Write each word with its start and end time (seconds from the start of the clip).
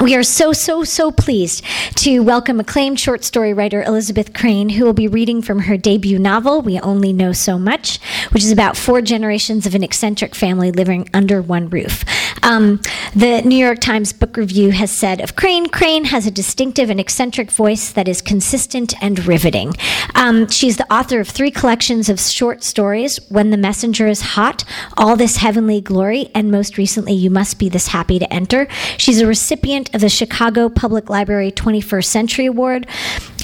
We 0.00 0.16
are 0.16 0.22
so, 0.22 0.54
so, 0.54 0.82
so 0.82 1.10
pleased 1.10 1.62
to 1.96 2.20
welcome 2.20 2.58
acclaimed 2.58 2.98
short 2.98 3.22
story 3.22 3.52
writer 3.52 3.82
Elizabeth 3.82 4.32
Crane, 4.32 4.70
who 4.70 4.86
will 4.86 4.94
be 4.94 5.06
reading 5.06 5.42
from 5.42 5.58
her 5.60 5.76
debut 5.76 6.18
novel, 6.18 6.62
We 6.62 6.80
Only 6.80 7.12
Know 7.12 7.34
So 7.34 7.58
Much, 7.58 8.00
which 8.32 8.42
is 8.42 8.50
about 8.50 8.78
four 8.78 9.02
generations 9.02 9.66
of 9.66 9.74
an 9.74 9.82
eccentric 9.82 10.34
family 10.34 10.72
living 10.72 11.10
under 11.12 11.42
one 11.42 11.68
roof. 11.68 12.02
Um, 12.42 12.80
the 13.14 13.42
New 13.42 13.58
York 13.58 13.80
Times 13.80 14.14
Book 14.14 14.38
Review 14.38 14.70
has 14.70 14.90
said 14.90 15.20
of 15.20 15.36
Crane, 15.36 15.68
Crane 15.68 16.06
has 16.06 16.26
a 16.26 16.30
distinctive 16.30 16.88
and 16.88 16.98
eccentric 16.98 17.50
voice 17.50 17.92
that 17.92 18.08
is 18.08 18.22
consistent 18.22 18.94
and 19.02 19.26
riveting. 19.26 19.74
Um, 20.14 20.48
she's 20.48 20.78
the 20.78 20.90
author 20.90 21.20
of 21.20 21.28
three 21.28 21.50
collections 21.50 22.08
of 22.08 22.18
short 22.18 22.64
stories 22.64 23.18
When 23.28 23.50
the 23.50 23.58
Messenger 23.58 24.06
is 24.06 24.22
Hot, 24.22 24.64
All 24.96 25.16
This 25.16 25.36
Heavenly 25.36 25.82
Glory, 25.82 26.30
and 26.34 26.50
most 26.50 26.78
recently, 26.78 27.12
You 27.12 27.28
Must 27.28 27.58
Be 27.58 27.68
This 27.68 27.88
Happy 27.88 28.18
to 28.18 28.32
Enter. 28.32 28.66
She's 28.96 29.20
a 29.20 29.26
recipient 29.26 29.89
of 29.94 30.00
the 30.00 30.08
Chicago 30.08 30.68
Public 30.68 31.10
Library 31.10 31.50
21st 31.52 32.04
Century 32.04 32.46
Award, 32.46 32.86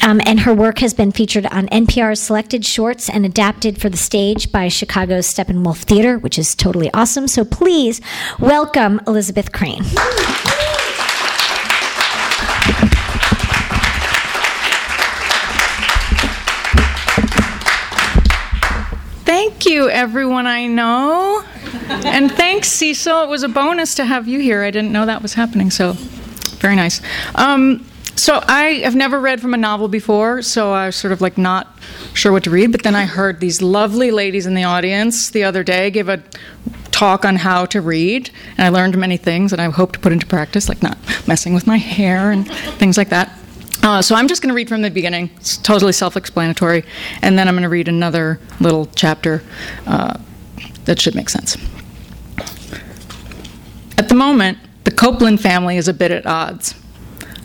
um, 0.02 0.20
and 0.24 0.40
her 0.40 0.54
work 0.54 0.78
has 0.78 0.94
been 0.94 1.12
featured 1.12 1.46
on 1.46 1.66
NPR's 1.68 2.20
Selected 2.20 2.64
Shorts 2.64 3.08
and 3.08 3.26
adapted 3.26 3.80
for 3.80 3.88
the 3.88 3.96
stage 3.96 4.52
by 4.52 4.68
Chicago's 4.68 5.26
Steppenwolf 5.26 5.82
Theater, 5.82 6.18
which 6.18 6.38
is 6.38 6.54
totally 6.54 6.90
awesome. 6.92 7.28
So 7.28 7.44
please 7.44 8.00
welcome 8.38 9.00
Elizabeth 9.06 9.52
Crane. 9.52 9.84
Thank 19.24 19.66
you, 19.66 19.90
everyone 19.90 20.46
I 20.46 20.66
know. 20.66 21.44
And 21.88 22.30
thanks, 22.30 22.68
Cecil. 22.68 23.24
It 23.24 23.28
was 23.28 23.42
a 23.42 23.48
bonus 23.48 23.94
to 23.96 24.04
have 24.04 24.28
you 24.28 24.40
here. 24.40 24.62
I 24.62 24.70
didn't 24.70 24.92
know 24.92 25.06
that 25.06 25.22
was 25.22 25.34
happening, 25.34 25.70
so 25.70 25.96
very 26.56 26.76
nice. 26.76 27.00
Um, 27.34 27.86
so 28.16 28.40
I 28.46 28.80
have 28.84 28.94
never 28.94 29.20
read 29.20 29.40
from 29.42 29.52
a 29.52 29.58
novel 29.58 29.88
before, 29.88 30.40
so 30.40 30.72
I 30.72 30.86
was 30.86 30.96
sort 30.96 31.12
of 31.12 31.20
like 31.20 31.36
not 31.36 31.78
sure 32.14 32.32
what 32.32 32.44
to 32.44 32.50
read. 32.50 32.72
But 32.72 32.82
then 32.82 32.94
I 32.94 33.04
heard 33.04 33.40
these 33.40 33.60
lovely 33.60 34.10
ladies 34.10 34.46
in 34.46 34.54
the 34.54 34.64
audience 34.64 35.30
the 35.30 35.44
other 35.44 35.62
day 35.62 35.90
give 35.90 36.08
a 36.08 36.22
talk 36.92 37.26
on 37.26 37.36
how 37.36 37.66
to 37.66 37.80
read, 37.82 38.30
and 38.56 38.64
I 38.64 38.70
learned 38.70 38.96
many 38.96 39.18
things 39.18 39.50
that 39.50 39.60
I 39.60 39.66
hope 39.66 39.92
to 39.92 39.98
put 39.98 40.12
into 40.12 40.26
practice, 40.26 40.66
like 40.68 40.82
not 40.82 40.96
messing 41.28 41.52
with 41.52 41.66
my 41.66 41.76
hair 41.76 42.30
and 42.30 42.50
things 42.78 42.96
like 42.96 43.10
that. 43.10 43.38
Uh, 43.82 44.00
so 44.00 44.14
I'm 44.14 44.28
just 44.28 44.40
going 44.40 44.48
to 44.48 44.54
read 44.54 44.68
from 44.68 44.80
the 44.80 44.90
beginning. 44.90 45.30
It's 45.36 45.58
totally 45.58 45.92
self-explanatory, 45.92 46.84
and 47.20 47.38
then 47.38 47.48
I'm 47.48 47.54
going 47.54 47.64
to 47.64 47.68
read 47.68 47.86
another 47.86 48.40
little 48.60 48.86
chapter 48.94 49.42
uh, 49.86 50.18
that 50.86 50.98
should 50.98 51.14
make 51.14 51.28
sense. 51.28 51.58
At 53.98 54.08
the 54.08 54.14
moment, 54.14 54.58
the 54.86 54.92
Copeland 54.92 55.40
family 55.40 55.78
is 55.78 55.88
a 55.88 55.92
bit 55.92 56.12
at 56.12 56.26
odds. 56.26 56.76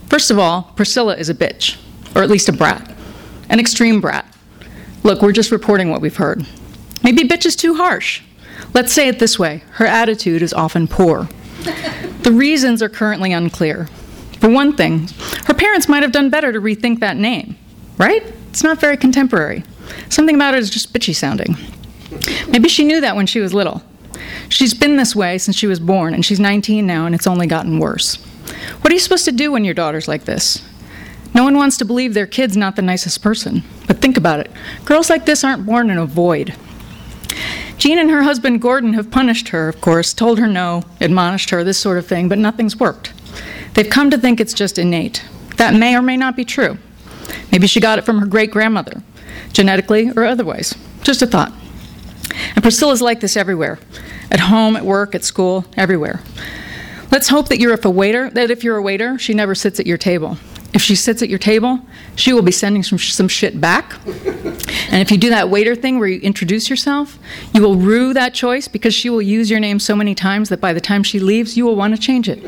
First 0.05 0.29
of 0.29 0.37
all, 0.37 0.71
Priscilla 0.75 1.15
is 1.15 1.27
a 1.27 1.33
bitch, 1.33 1.75
or 2.15 2.21
at 2.21 2.29
least 2.29 2.47
a 2.49 2.53
brat, 2.53 2.95
an 3.49 3.59
extreme 3.59 3.99
brat. 3.99 4.27
Look, 5.01 5.23
we're 5.23 5.31
just 5.31 5.49
reporting 5.49 5.89
what 5.89 6.01
we've 6.01 6.15
heard. 6.15 6.45
Maybe 7.03 7.27
bitch 7.27 7.47
is 7.47 7.55
too 7.55 7.73
harsh. 7.73 8.21
Let's 8.75 8.93
say 8.93 9.07
it 9.07 9.17
this 9.17 9.39
way 9.39 9.63
her 9.71 9.87
attitude 9.87 10.43
is 10.43 10.53
often 10.53 10.87
poor. 10.87 11.29
The 12.21 12.31
reasons 12.31 12.83
are 12.83 12.89
currently 12.89 13.33
unclear. 13.33 13.87
For 14.39 14.47
one 14.47 14.77
thing, 14.77 15.07
her 15.47 15.55
parents 15.55 15.89
might 15.89 16.03
have 16.03 16.11
done 16.11 16.29
better 16.29 16.53
to 16.53 16.61
rethink 16.61 16.99
that 16.99 17.17
name, 17.17 17.57
right? 17.97 18.21
It's 18.49 18.63
not 18.63 18.79
very 18.79 18.97
contemporary. 18.97 19.63
Something 20.09 20.35
about 20.35 20.53
it 20.53 20.59
is 20.59 20.69
just 20.69 20.93
bitchy 20.93 21.15
sounding. 21.15 21.57
Maybe 22.49 22.69
she 22.69 22.85
knew 22.85 23.01
that 23.01 23.15
when 23.15 23.25
she 23.25 23.39
was 23.39 23.51
little. 23.51 23.81
She's 24.51 24.73
been 24.73 24.97
this 24.97 25.15
way 25.15 25.37
since 25.37 25.55
she 25.55 25.65
was 25.65 25.79
born, 25.79 26.13
and 26.13 26.25
she's 26.25 26.39
19 26.39 26.85
now, 26.85 27.05
and 27.05 27.15
it's 27.15 27.25
only 27.25 27.47
gotten 27.47 27.79
worse. 27.79 28.17
What 28.81 28.91
are 28.91 28.93
you 28.93 28.99
supposed 28.99 29.23
to 29.25 29.31
do 29.31 29.49
when 29.49 29.63
your 29.63 29.73
daughter's 29.73 30.09
like 30.09 30.25
this? 30.25 30.61
No 31.33 31.45
one 31.45 31.55
wants 31.55 31.77
to 31.77 31.85
believe 31.85 32.13
their 32.13 32.27
kid's 32.27 32.57
not 32.57 32.75
the 32.75 32.81
nicest 32.81 33.23
person. 33.23 33.63
But 33.87 34.01
think 34.01 34.17
about 34.17 34.41
it 34.41 34.51
girls 34.83 35.09
like 35.09 35.25
this 35.25 35.45
aren't 35.45 35.65
born 35.65 35.89
in 35.89 35.97
a 35.97 36.05
void. 36.05 36.53
Jean 37.77 37.97
and 37.97 38.11
her 38.11 38.23
husband 38.23 38.61
Gordon 38.61 38.93
have 38.93 39.09
punished 39.09 39.49
her, 39.49 39.69
of 39.69 39.79
course, 39.79 40.13
told 40.13 40.37
her 40.37 40.47
no, 40.47 40.83
admonished 40.99 41.49
her, 41.51 41.63
this 41.63 41.79
sort 41.79 41.97
of 41.97 42.05
thing, 42.05 42.27
but 42.27 42.37
nothing's 42.37 42.75
worked. 42.75 43.13
They've 43.73 43.89
come 43.89 44.09
to 44.11 44.17
think 44.17 44.41
it's 44.41 44.53
just 44.53 44.77
innate. 44.77 45.23
That 45.55 45.73
may 45.73 45.95
or 45.95 46.01
may 46.01 46.17
not 46.17 46.35
be 46.35 46.43
true. 46.43 46.77
Maybe 47.53 47.67
she 47.67 47.79
got 47.79 47.99
it 47.99 48.05
from 48.05 48.19
her 48.19 48.25
great 48.25 48.51
grandmother, 48.51 49.01
genetically 49.53 50.11
or 50.11 50.25
otherwise. 50.25 50.75
Just 51.03 51.21
a 51.21 51.27
thought. 51.27 51.53
And 52.53 52.61
Priscilla's 52.61 53.01
like 53.01 53.21
this 53.21 53.37
everywhere 53.37 53.79
at 54.31 54.39
home, 54.39 54.75
at 54.75 54.85
work, 54.85 55.13
at 55.13 55.23
school, 55.23 55.65
everywhere. 55.77 56.21
Let's 57.11 57.27
hope 57.27 57.49
that 57.49 57.59
you're 57.59 57.73
if 57.73 57.85
a 57.85 57.89
waiter, 57.89 58.29
that 58.29 58.49
if 58.49 58.63
you're 58.63 58.77
a 58.77 58.81
waiter, 58.81 59.19
she 59.19 59.33
never 59.33 59.53
sits 59.53 59.79
at 59.79 59.85
your 59.85 59.97
table. 59.97 60.37
If 60.73 60.81
she 60.81 60.95
sits 60.95 61.21
at 61.21 61.27
your 61.27 61.39
table, 61.39 61.81
she 62.15 62.31
will 62.31 62.41
be 62.41 62.53
sending 62.53 62.81
some, 62.81 62.97
some 62.97 63.27
shit 63.27 63.59
back. 63.59 63.93
And 64.05 65.01
if 65.01 65.11
you 65.11 65.17
do 65.17 65.29
that 65.29 65.49
waiter 65.49 65.75
thing 65.75 65.99
where 65.99 66.07
you 66.07 66.21
introduce 66.21 66.69
yourself, 66.69 67.19
you 67.53 67.61
will 67.61 67.75
rue 67.75 68.13
that 68.13 68.33
choice 68.33 68.69
because 68.69 68.93
she 68.93 69.09
will 69.09 69.21
use 69.21 69.51
your 69.51 69.59
name 69.59 69.79
so 69.79 69.97
many 69.97 70.15
times 70.15 70.47
that 70.47 70.61
by 70.61 70.71
the 70.71 70.79
time 70.79 71.03
she 71.03 71.19
leaves, 71.19 71.57
you 71.57 71.65
will 71.65 71.75
want 71.75 71.93
to 71.93 72.01
change 72.01 72.29
it. 72.29 72.39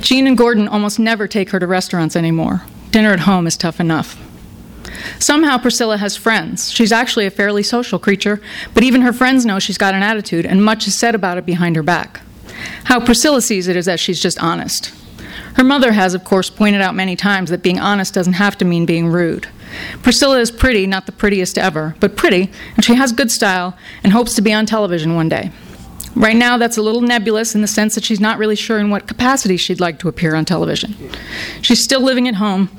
Jean 0.00 0.26
and 0.26 0.36
Gordon 0.36 0.66
almost 0.66 0.98
never 0.98 1.28
take 1.28 1.50
her 1.50 1.60
to 1.60 1.66
restaurants 1.66 2.16
anymore. 2.16 2.62
Dinner 2.90 3.12
at 3.12 3.20
home 3.20 3.46
is 3.46 3.58
tough 3.58 3.78
enough. 3.78 4.18
Somehow 5.18 5.58
Priscilla 5.58 5.96
has 5.98 6.16
friends. 6.16 6.70
She's 6.70 6.92
actually 6.92 7.26
a 7.26 7.30
fairly 7.30 7.62
social 7.62 7.98
creature, 7.98 8.40
but 8.74 8.84
even 8.84 9.02
her 9.02 9.12
friends 9.12 9.46
know 9.46 9.58
she's 9.58 9.78
got 9.78 9.94
an 9.94 10.02
attitude, 10.02 10.46
and 10.46 10.64
much 10.64 10.86
is 10.86 10.94
said 10.94 11.14
about 11.14 11.38
it 11.38 11.46
behind 11.46 11.76
her 11.76 11.82
back. 11.82 12.20
How 12.84 13.04
Priscilla 13.04 13.42
sees 13.42 13.68
it 13.68 13.76
is 13.76 13.86
that 13.86 14.00
she's 14.00 14.20
just 14.20 14.42
honest. 14.42 14.92
Her 15.54 15.64
mother 15.64 15.92
has, 15.92 16.14
of 16.14 16.24
course, 16.24 16.50
pointed 16.50 16.80
out 16.80 16.94
many 16.94 17.16
times 17.16 17.50
that 17.50 17.62
being 17.62 17.78
honest 17.78 18.14
doesn't 18.14 18.34
have 18.34 18.56
to 18.58 18.64
mean 18.64 18.86
being 18.86 19.08
rude. 19.08 19.48
Priscilla 20.02 20.38
is 20.38 20.50
pretty, 20.50 20.86
not 20.86 21.06
the 21.06 21.12
prettiest 21.12 21.58
ever, 21.58 21.94
but 22.00 22.16
pretty, 22.16 22.50
and 22.76 22.84
she 22.84 22.94
has 22.94 23.12
good 23.12 23.30
style 23.30 23.76
and 24.02 24.12
hopes 24.12 24.34
to 24.34 24.42
be 24.42 24.52
on 24.52 24.66
television 24.66 25.14
one 25.14 25.28
day. 25.28 25.50
Right 26.14 26.36
now, 26.36 26.58
that's 26.58 26.76
a 26.76 26.82
little 26.82 27.00
nebulous 27.00 27.54
in 27.54 27.62
the 27.62 27.66
sense 27.66 27.94
that 27.94 28.04
she's 28.04 28.20
not 28.20 28.38
really 28.38 28.54
sure 28.54 28.78
in 28.78 28.90
what 28.90 29.06
capacity 29.06 29.56
she'd 29.56 29.80
like 29.80 29.98
to 30.00 30.08
appear 30.08 30.34
on 30.34 30.44
television. 30.44 30.94
She's 31.62 31.82
still 31.82 32.02
living 32.02 32.28
at 32.28 32.34
home, 32.34 32.70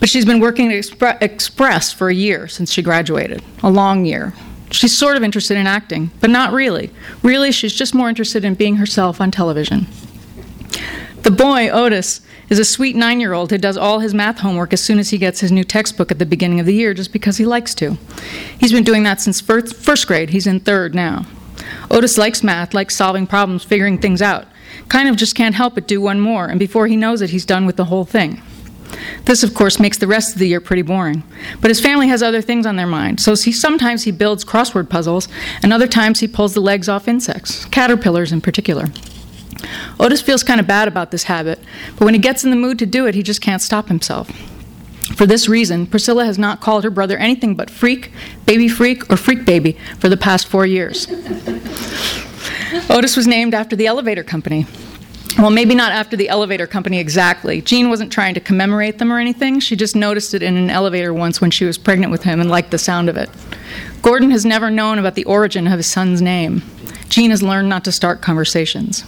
but 0.00 0.10
she's 0.10 0.26
been 0.26 0.38
working 0.38 0.70
at 0.70 0.74
Expre- 0.74 1.20
Express 1.22 1.92
for 1.92 2.10
a 2.10 2.14
year 2.14 2.46
since 2.46 2.70
she 2.70 2.82
graduated, 2.82 3.42
a 3.62 3.70
long 3.70 4.04
year. 4.04 4.34
She's 4.70 4.98
sort 4.98 5.16
of 5.16 5.22
interested 5.22 5.56
in 5.56 5.66
acting, 5.66 6.10
but 6.20 6.30
not 6.30 6.52
really. 6.52 6.90
Really, 7.22 7.52
she's 7.52 7.74
just 7.74 7.94
more 7.94 8.08
interested 8.08 8.44
in 8.44 8.54
being 8.54 8.76
herself 8.76 9.20
on 9.20 9.30
television. 9.30 9.86
The 11.22 11.30
boy, 11.30 11.70
Otis, 11.70 12.20
is 12.50 12.58
a 12.58 12.64
sweet 12.64 12.96
nine 12.96 13.18
year 13.18 13.32
old 13.32 13.50
who 13.50 13.56
does 13.56 13.78
all 13.78 14.00
his 14.00 14.12
math 14.12 14.40
homework 14.40 14.74
as 14.74 14.82
soon 14.82 14.98
as 14.98 15.08
he 15.08 15.16
gets 15.16 15.40
his 15.40 15.50
new 15.50 15.64
textbook 15.64 16.10
at 16.10 16.18
the 16.18 16.26
beginning 16.26 16.60
of 16.60 16.66
the 16.66 16.74
year 16.74 16.92
just 16.92 17.12
because 17.12 17.38
he 17.38 17.46
likes 17.46 17.74
to. 17.76 17.96
He's 18.58 18.72
been 18.72 18.84
doing 18.84 19.04
that 19.04 19.22
since 19.22 19.40
first, 19.40 19.74
first 19.74 20.06
grade. 20.06 20.30
He's 20.30 20.46
in 20.46 20.60
third 20.60 20.94
now. 20.94 21.24
Otis 21.90 22.18
likes 22.18 22.42
math, 22.42 22.74
likes 22.74 22.96
solving 22.96 23.26
problems, 23.26 23.64
figuring 23.64 23.98
things 23.98 24.22
out. 24.22 24.46
Kind 24.88 25.08
of 25.08 25.16
just 25.16 25.34
can't 25.34 25.54
help 25.54 25.74
but 25.74 25.86
do 25.86 26.00
one 26.00 26.20
more, 26.20 26.46
and 26.46 26.58
before 26.58 26.86
he 26.86 26.96
knows 26.96 27.22
it, 27.22 27.30
he's 27.30 27.46
done 27.46 27.66
with 27.66 27.76
the 27.76 27.86
whole 27.86 28.04
thing. 28.04 28.42
This, 29.24 29.42
of 29.42 29.54
course, 29.54 29.80
makes 29.80 29.98
the 29.98 30.06
rest 30.06 30.34
of 30.34 30.38
the 30.38 30.48
year 30.48 30.60
pretty 30.60 30.82
boring. 30.82 31.22
But 31.60 31.70
his 31.70 31.80
family 31.80 32.08
has 32.08 32.22
other 32.22 32.42
things 32.42 32.66
on 32.66 32.76
their 32.76 32.86
mind, 32.86 33.20
so 33.20 33.34
he, 33.34 33.52
sometimes 33.52 34.04
he 34.04 34.10
builds 34.10 34.44
crossword 34.44 34.88
puzzles, 34.88 35.28
and 35.62 35.72
other 35.72 35.86
times 35.86 36.20
he 36.20 36.28
pulls 36.28 36.54
the 36.54 36.60
legs 36.60 36.88
off 36.88 37.08
insects, 37.08 37.64
caterpillars 37.66 38.32
in 38.32 38.40
particular. 38.40 38.86
Otis 39.98 40.20
feels 40.20 40.42
kind 40.42 40.60
of 40.60 40.66
bad 40.66 40.88
about 40.88 41.10
this 41.10 41.24
habit, 41.24 41.58
but 41.96 42.04
when 42.04 42.14
he 42.14 42.20
gets 42.20 42.44
in 42.44 42.50
the 42.50 42.56
mood 42.56 42.78
to 42.78 42.86
do 42.86 43.06
it, 43.06 43.14
he 43.14 43.22
just 43.22 43.40
can't 43.40 43.62
stop 43.62 43.88
himself. 43.88 44.30
For 45.12 45.26
this 45.26 45.48
reason, 45.48 45.86
Priscilla 45.86 46.24
has 46.24 46.38
not 46.38 46.60
called 46.60 46.82
her 46.82 46.90
brother 46.90 47.18
anything 47.18 47.54
but 47.54 47.70
freak, 47.70 48.10
baby 48.46 48.68
freak, 48.68 49.10
or 49.12 49.16
freak 49.16 49.44
baby 49.44 49.76
for 49.98 50.08
the 50.08 50.16
past 50.16 50.46
four 50.46 50.64
years. 50.64 51.06
Otis 52.88 53.16
was 53.16 53.26
named 53.26 53.54
after 53.54 53.76
the 53.76 53.86
elevator 53.86 54.24
company. 54.24 54.66
Well, 55.38 55.50
maybe 55.50 55.74
not 55.74 55.92
after 55.92 56.16
the 56.16 56.28
elevator 56.28 56.66
company 56.66 56.98
exactly. 56.98 57.60
Jean 57.60 57.90
wasn't 57.90 58.12
trying 58.12 58.34
to 58.34 58.40
commemorate 58.40 58.98
them 58.98 59.12
or 59.12 59.18
anything. 59.18 59.60
She 59.60 59.74
just 59.74 59.96
noticed 59.96 60.32
it 60.32 60.42
in 60.42 60.56
an 60.56 60.70
elevator 60.70 61.12
once 61.12 61.40
when 61.40 61.50
she 61.50 61.64
was 61.64 61.76
pregnant 61.76 62.12
with 62.12 62.22
him 62.22 62.40
and 62.40 62.48
liked 62.48 62.70
the 62.70 62.78
sound 62.78 63.08
of 63.08 63.16
it. 63.16 63.28
Gordon 64.00 64.30
has 64.30 64.44
never 64.44 64.70
known 64.70 64.98
about 64.98 65.16
the 65.16 65.24
origin 65.24 65.66
of 65.66 65.78
his 65.78 65.86
son's 65.86 66.22
name. 66.22 66.62
Jean 67.08 67.30
has 67.30 67.42
learned 67.42 67.68
not 67.68 67.84
to 67.84 67.92
start 67.92 68.22
conversations. 68.22 69.04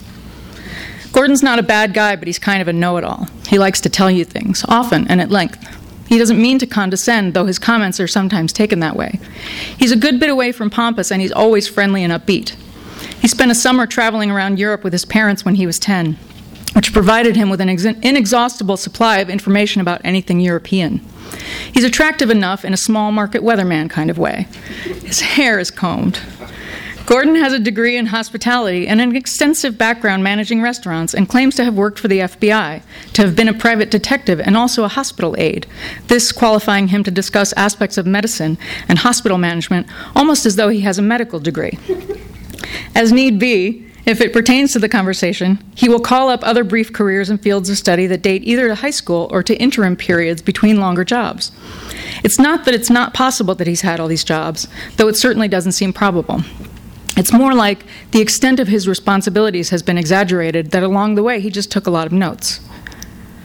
Gordon's 1.12 1.42
not 1.42 1.58
a 1.58 1.62
bad 1.62 1.94
guy, 1.94 2.16
but 2.16 2.26
he's 2.26 2.38
kind 2.38 2.60
of 2.60 2.68
a 2.68 2.72
know 2.72 2.96
it 2.96 3.04
all. 3.04 3.28
He 3.48 3.58
likes 3.58 3.80
to 3.82 3.88
tell 3.88 4.10
you 4.10 4.24
things, 4.24 4.64
often 4.68 5.06
and 5.08 5.20
at 5.20 5.30
length. 5.30 5.64
He 6.08 6.18
doesn't 6.18 6.40
mean 6.40 6.58
to 6.58 6.66
condescend, 6.66 7.34
though 7.34 7.46
his 7.46 7.58
comments 7.58 7.98
are 7.98 8.06
sometimes 8.06 8.52
taken 8.52 8.80
that 8.80 8.96
way. 8.96 9.18
He's 9.76 9.92
a 9.92 9.96
good 9.96 10.20
bit 10.20 10.30
away 10.30 10.52
from 10.52 10.70
pompous, 10.70 11.10
and 11.10 11.20
he's 11.20 11.32
always 11.32 11.66
friendly 11.66 12.04
and 12.04 12.12
upbeat. 12.12 12.54
He 13.20 13.28
spent 13.28 13.50
a 13.50 13.56
summer 13.56 13.86
traveling 13.86 14.30
around 14.30 14.58
Europe 14.58 14.84
with 14.84 14.92
his 14.92 15.04
parents 15.04 15.44
when 15.44 15.56
he 15.56 15.66
was 15.66 15.78
10, 15.78 16.16
which 16.74 16.92
provided 16.92 17.34
him 17.34 17.50
with 17.50 17.60
an 17.60 17.68
inexhaustible 17.68 18.76
supply 18.76 19.18
of 19.18 19.28
information 19.28 19.80
about 19.80 20.00
anything 20.04 20.40
European. 20.40 21.00
He's 21.72 21.84
attractive 21.84 22.30
enough 22.30 22.64
in 22.64 22.72
a 22.72 22.76
small 22.76 23.10
market 23.10 23.42
weatherman 23.42 23.90
kind 23.90 24.10
of 24.10 24.18
way. 24.18 24.46
His 25.04 25.20
hair 25.20 25.58
is 25.58 25.70
combed. 25.70 26.20
Gordon 27.06 27.36
has 27.36 27.52
a 27.52 27.60
degree 27.60 27.96
in 27.96 28.06
hospitality 28.06 28.88
and 28.88 29.00
an 29.00 29.14
extensive 29.14 29.78
background 29.78 30.24
managing 30.24 30.60
restaurants 30.60 31.14
and 31.14 31.28
claims 31.28 31.54
to 31.54 31.64
have 31.64 31.76
worked 31.76 32.00
for 32.00 32.08
the 32.08 32.18
FBI, 32.18 32.82
to 33.12 33.22
have 33.22 33.36
been 33.36 33.46
a 33.46 33.54
private 33.54 33.92
detective 33.92 34.40
and 34.40 34.56
also 34.56 34.82
a 34.82 34.88
hospital 34.88 35.36
aide, 35.38 35.68
this 36.08 36.32
qualifying 36.32 36.88
him 36.88 37.04
to 37.04 37.12
discuss 37.12 37.52
aspects 37.52 37.96
of 37.96 38.06
medicine 38.06 38.58
and 38.88 38.98
hospital 38.98 39.38
management 39.38 39.86
almost 40.16 40.46
as 40.46 40.56
though 40.56 40.68
he 40.68 40.80
has 40.80 40.98
a 40.98 41.02
medical 41.02 41.38
degree. 41.38 41.78
As 42.96 43.12
need 43.12 43.38
be, 43.38 43.86
if 44.04 44.20
it 44.20 44.32
pertains 44.32 44.72
to 44.72 44.80
the 44.80 44.88
conversation, 44.88 45.62
he 45.76 45.88
will 45.88 46.00
call 46.00 46.28
up 46.28 46.40
other 46.42 46.64
brief 46.64 46.92
careers 46.92 47.30
and 47.30 47.40
fields 47.40 47.70
of 47.70 47.78
study 47.78 48.08
that 48.08 48.22
date 48.22 48.42
either 48.44 48.66
to 48.66 48.74
high 48.74 48.90
school 48.90 49.28
or 49.30 49.44
to 49.44 49.54
interim 49.56 49.94
periods 49.94 50.42
between 50.42 50.80
longer 50.80 51.04
jobs. 51.04 51.52
It's 52.24 52.40
not 52.40 52.64
that 52.64 52.74
it's 52.74 52.90
not 52.90 53.14
possible 53.14 53.54
that 53.54 53.66
he's 53.68 53.82
had 53.82 54.00
all 54.00 54.08
these 54.08 54.24
jobs, 54.24 54.66
though 54.96 55.06
it 55.06 55.16
certainly 55.16 55.46
doesn't 55.46 55.72
seem 55.72 55.92
probable. 55.92 56.42
It's 57.16 57.32
more 57.32 57.54
like 57.54 57.84
the 58.10 58.20
extent 58.20 58.60
of 58.60 58.68
his 58.68 58.86
responsibilities 58.86 59.70
has 59.70 59.82
been 59.82 59.96
exaggerated, 59.96 60.70
that 60.72 60.82
along 60.82 61.14
the 61.14 61.22
way 61.22 61.40
he 61.40 61.50
just 61.50 61.72
took 61.72 61.86
a 61.86 61.90
lot 61.90 62.06
of 62.06 62.12
notes. 62.12 62.60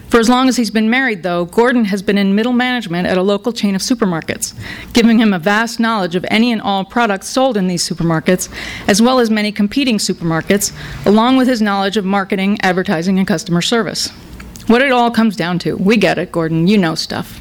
For 0.09 0.19
as 0.19 0.27
long 0.27 0.49
as 0.49 0.57
he's 0.57 0.71
been 0.71 0.89
married, 0.89 1.23
though, 1.23 1.45
Gordon 1.45 1.85
has 1.85 2.01
been 2.01 2.17
in 2.17 2.35
middle 2.35 2.51
management 2.51 3.07
at 3.07 3.17
a 3.17 3.23
local 3.23 3.53
chain 3.53 3.75
of 3.75 3.81
supermarkets, 3.81 4.53
giving 4.91 5.19
him 5.19 5.33
a 5.33 5.39
vast 5.39 5.79
knowledge 5.79 6.15
of 6.15 6.25
any 6.29 6.51
and 6.51 6.61
all 6.61 6.83
products 6.83 7.29
sold 7.29 7.55
in 7.55 7.67
these 7.67 7.87
supermarkets, 7.87 8.49
as 8.89 9.01
well 9.01 9.19
as 9.19 9.29
many 9.29 9.53
competing 9.53 9.97
supermarkets, 9.97 10.73
along 11.05 11.37
with 11.37 11.47
his 11.47 11.61
knowledge 11.61 11.95
of 11.95 12.03
marketing, 12.03 12.57
advertising, 12.61 13.19
and 13.19 13.27
customer 13.27 13.61
service. 13.61 14.09
What 14.67 14.81
it 14.81 14.91
all 14.91 15.11
comes 15.11 15.37
down 15.37 15.59
to, 15.59 15.77
we 15.77 15.95
get 15.95 16.17
it, 16.17 16.33
Gordon, 16.33 16.67
you 16.67 16.77
know 16.77 16.95
stuff. 16.95 17.39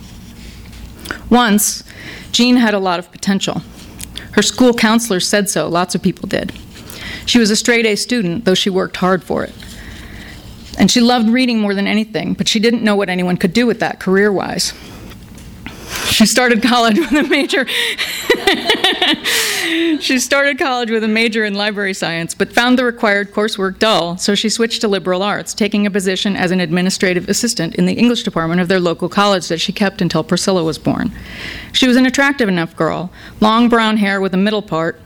Once, 1.28 1.82
Jean 2.30 2.54
had 2.54 2.72
a 2.72 2.78
lot 2.78 3.00
of 3.00 3.10
potential. 3.10 3.62
Her 4.32 4.42
school 4.42 4.74
counselor 4.74 5.20
said 5.20 5.48
so, 5.48 5.68
lots 5.68 5.94
of 5.94 6.02
people 6.02 6.28
did. 6.28 6.52
She 7.26 7.38
was 7.38 7.50
a 7.50 7.56
straight 7.56 7.86
A 7.86 7.96
student, 7.96 8.44
though 8.44 8.54
she 8.54 8.70
worked 8.70 8.96
hard 8.96 9.22
for 9.22 9.44
it. 9.44 9.52
And 10.78 10.90
she 10.90 11.00
loved 11.00 11.28
reading 11.28 11.58
more 11.58 11.74
than 11.74 11.86
anything, 11.86 12.34
but 12.34 12.48
she 12.48 12.58
didn't 12.58 12.82
know 12.82 12.96
what 12.96 13.08
anyone 13.08 13.36
could 13.36 13.52
do 13.52 13.66
with 13.66 13.80
that 13.80 14.00
career 14.00 14.32
wise. 14.32 14.72
She 16.06 16.26
started 16.26 16.62
college 16.62 16.98
with 16.98 17.12
a 17.12 17.22
major. 17.24 17.66
she 20.00 20.18
started 20.18 20.58
college 20.58 20.90
with 20.90 21.04
a 21.04 21.08
major 21.08 21.44
in 21.44 21.54
library 21.54 21.94
science, 21.94 22.34
but 22.34 22.52
found 22.52 22.78
the 22.78 22.84
required 22.84 23.32
coursework 23.32 23.78
dull, 23.78 24.16
so 24.16 24.34
she 24.34 24.48
switched 24.48 24.80
to 24.80 24.88
liberal 24.88 25.22
arts, 25.22 25.54
taking 25.54 25.86
a 25.86 25.90
position 25.90 26.34
as 26.34 26.50
an 26.50 26.60
administrative 26.60 27.28
assistant 27.28 27.76
in 27.76 27.86
the 27.86 27.92
English 27.92 28.24
department 28.24 28.60
of 28.60 28.68
their 28.68 28.80
local 28.80 29.08
college 29.08 29.48
that 29.48 29.60
she 29.60 29.72
kept 29.72 30.02
until 30.02 30.24
Priscilla 30.24 30.64
was 30.64 30.78
born. 30.78 31.12
She 31.72 31.86
was 31.86 31.96
an 31.96 32.06
attractive 32.06 32.48
enough 32.48 32.74
girl, 32.74 33.12
long 33.40 33.68
brown 33.68 33.98
hair 33.98 34.20
with 34.20 34.34
a 34.34 34.38
middle 34.38 34.62
part, 34.62 35.00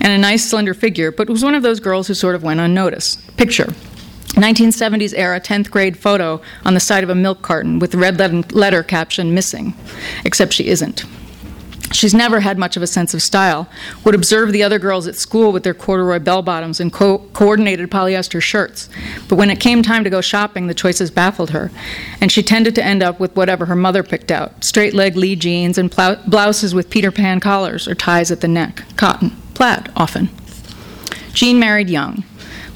and 0.00 0.12
a 0.12 0.18
nice 0.18 0.48
slender 0.48 0.74
figure, 0.74 1.10
but 1.10 1.28
was 1.28 1.42
one 1.42 1.54
of 1.54 1.62
those 1.62 1.80
girls 1.80 2.06
who 2.06 2.14
sort 2.14 2.34
of 2.34 2.42
went 2.42 2.60
unnoticed. 2.60 3.36
Picture 3.36 3.74
1970s 4.34 5.12
era 5.16 5.40
10th 5.40 5.70
grade 5.70 5.96
photo 5.96 6.40
on 6.64 6.74
the 6.74 6.80
side 6.80 7.04
of 7.04 7.10
a 7.10 7.14
milk 7.14 7.42
carton 7.42 7.78
with 7.78 7.94
red 7.94 8.18
letter 8.52 8.82
caption 8.82 9.34
missing, 9.34 9.74
except 10.24 10.52
she 10.52 10.68
isn't. 10.68 11.04
She's 11.92 12.14
never 12.14 12.40
had 12.40 12.58
much 12.58 12.76
of 12.76 12.82
a 12.82 12.86
sense 12.86 13.14
of 13.14 13.22
style, 13.22 13.68
would 14.04 14.14
observe 14.14 14.52
the 14.52 14.62
other 14.62 14.78
girls 14.78 15.06
at 15.06 15.16
school 15.16 15.52
with 15.52 15.62
their 15.62 15.74
corduroy 15.74 16.18
bell 16.18 16.42
bottoms 16.42 16.80
and 16.80 16.92
co- 16.92 17.18
coordinated 17.32 17.90
polyester 17.90 18.40
shirts. 18.42 18.88
But 19.28 19.36
when 19.36 19.50
it 19.50 19.60
came 19.60 19.82
time 19.82 20.04
to 20.04 20.10
go 20.10 20.20
shopping, 20.20 20.66
the 20.66 20.74
choices 20.74 21.10
baffled 21.10 21.50
her, 21.50 21.70
and 22.20 22.32
she 22.32 22.42
tended 22.42 22.74
to 22.76 22.84
end 22.84 23.02
up 23.02 23.20
with 23.20 23.36
whatever 23.36 23.66
her 23.66 23.76
mother 23.76 24.02
picked 24.02 24.30
out 24.30 24.64
straight 24.64 24.94
leg 24.94 25.16
Lee 25.16 25.36
jeans 25.36 25.78
and 25.78 25.90
blouses 25.90 26.74
with 26.74 26.90
Peter 26.90 27.10
Pan 27.12 27.40
collars 27.40 27.86
or 27.86 27.94
ties 27.94 28.30
at 28.30 28.40
the 28.40 28.48
neck, 28.48 28.84
cotton, 28.96 29.30
plaid 29.54 29.90
often. 29.96 30.30
Jean 31.32 31.58
married 31.58 31.90
young. 31.90 32.24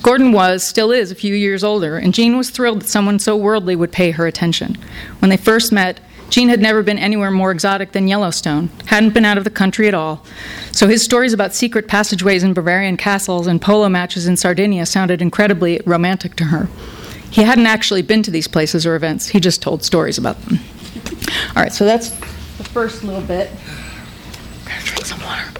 Gordon 0.02 0.30
was, 0.30 0.62
still 0.62 0.92
is, 0.92 1.10
a 1.10 1.16
few 1.16 1.34
years 1.34 1.64
older, 1.64 1.96
and 1.96 2.14
Jean 2.14 2.36
was 2.36 2.50
thrilled 2.50 2.82
that 2.82 2.88
someone 2.88 3.18
so 3.18 3.36
worldly 3.36 3.74
would 3.74 3.90
pay 3.90 4.12
her 4.12 4.26
attention. 4.26 4.76
When 5.18 5.30
they 5.30 5.36
first 5.36 5.72
met, 5.72 5.98
Jean 6.28 6.48
had 6.48 6.60
never 6.60 6.82
been 6.82 6.98
anywhere 6.98 7.30
more 7.30 7.50
exotic 7.50 7.92
than 7.92 8.08
Yellowstone, 8.08 8.68
hadn't 8.86 9.14
been 9.14 9.24
out 9.24 9.38
of 9.38 9.44
the 9.44 9.50
country 9.50 9.88
at 9.88 9.94
all. 9.94 10.24
So 10.72 10.88
his 10.88 11.02
stories 11.02 11.32
about 11.32 11.54
secret 11.54 11.88
passageways 11.88 12.42
in 12.42 12.52
Bavarian 12.52 12.96
castles 12.96 13.46
and 13.46 13.62
polo 13.62 13.88
matches 13.88 14.26
in 14.26 14.36
Sardinia 14.36 14.86
sounded 14.86 15.22
incredibly 15.22 15.80
romantic 15.86 16.34
to 16.36 16.44
her. 16.44 16.68
He 17.30 17.42
hadn't 17.42 17.66
actually 17.66 18.02
been 18.02 18.22
to 18.24 18.30
these 18.30 18.48
places 18.48 18.86
or 18.86 18.96
events, 18.96 19.28
he 19.28 19.40
just 19.40 19.62
told 19.62 19.84
stories 19.84 20.18
about 20.18 20.40
them. 20.42 20.58
All 21.54 21.62
right, 21.62 21.72
so 21.72 21.84
that's 21.84 22.10
the 22.10 22.64
first 22.64 23.04
little 23.04 23.22
bit. 23.22 23.50
Gotta 24.64 24.84
drink 24.84 25.06
some 25.06 25.20
water. 25.20 25.50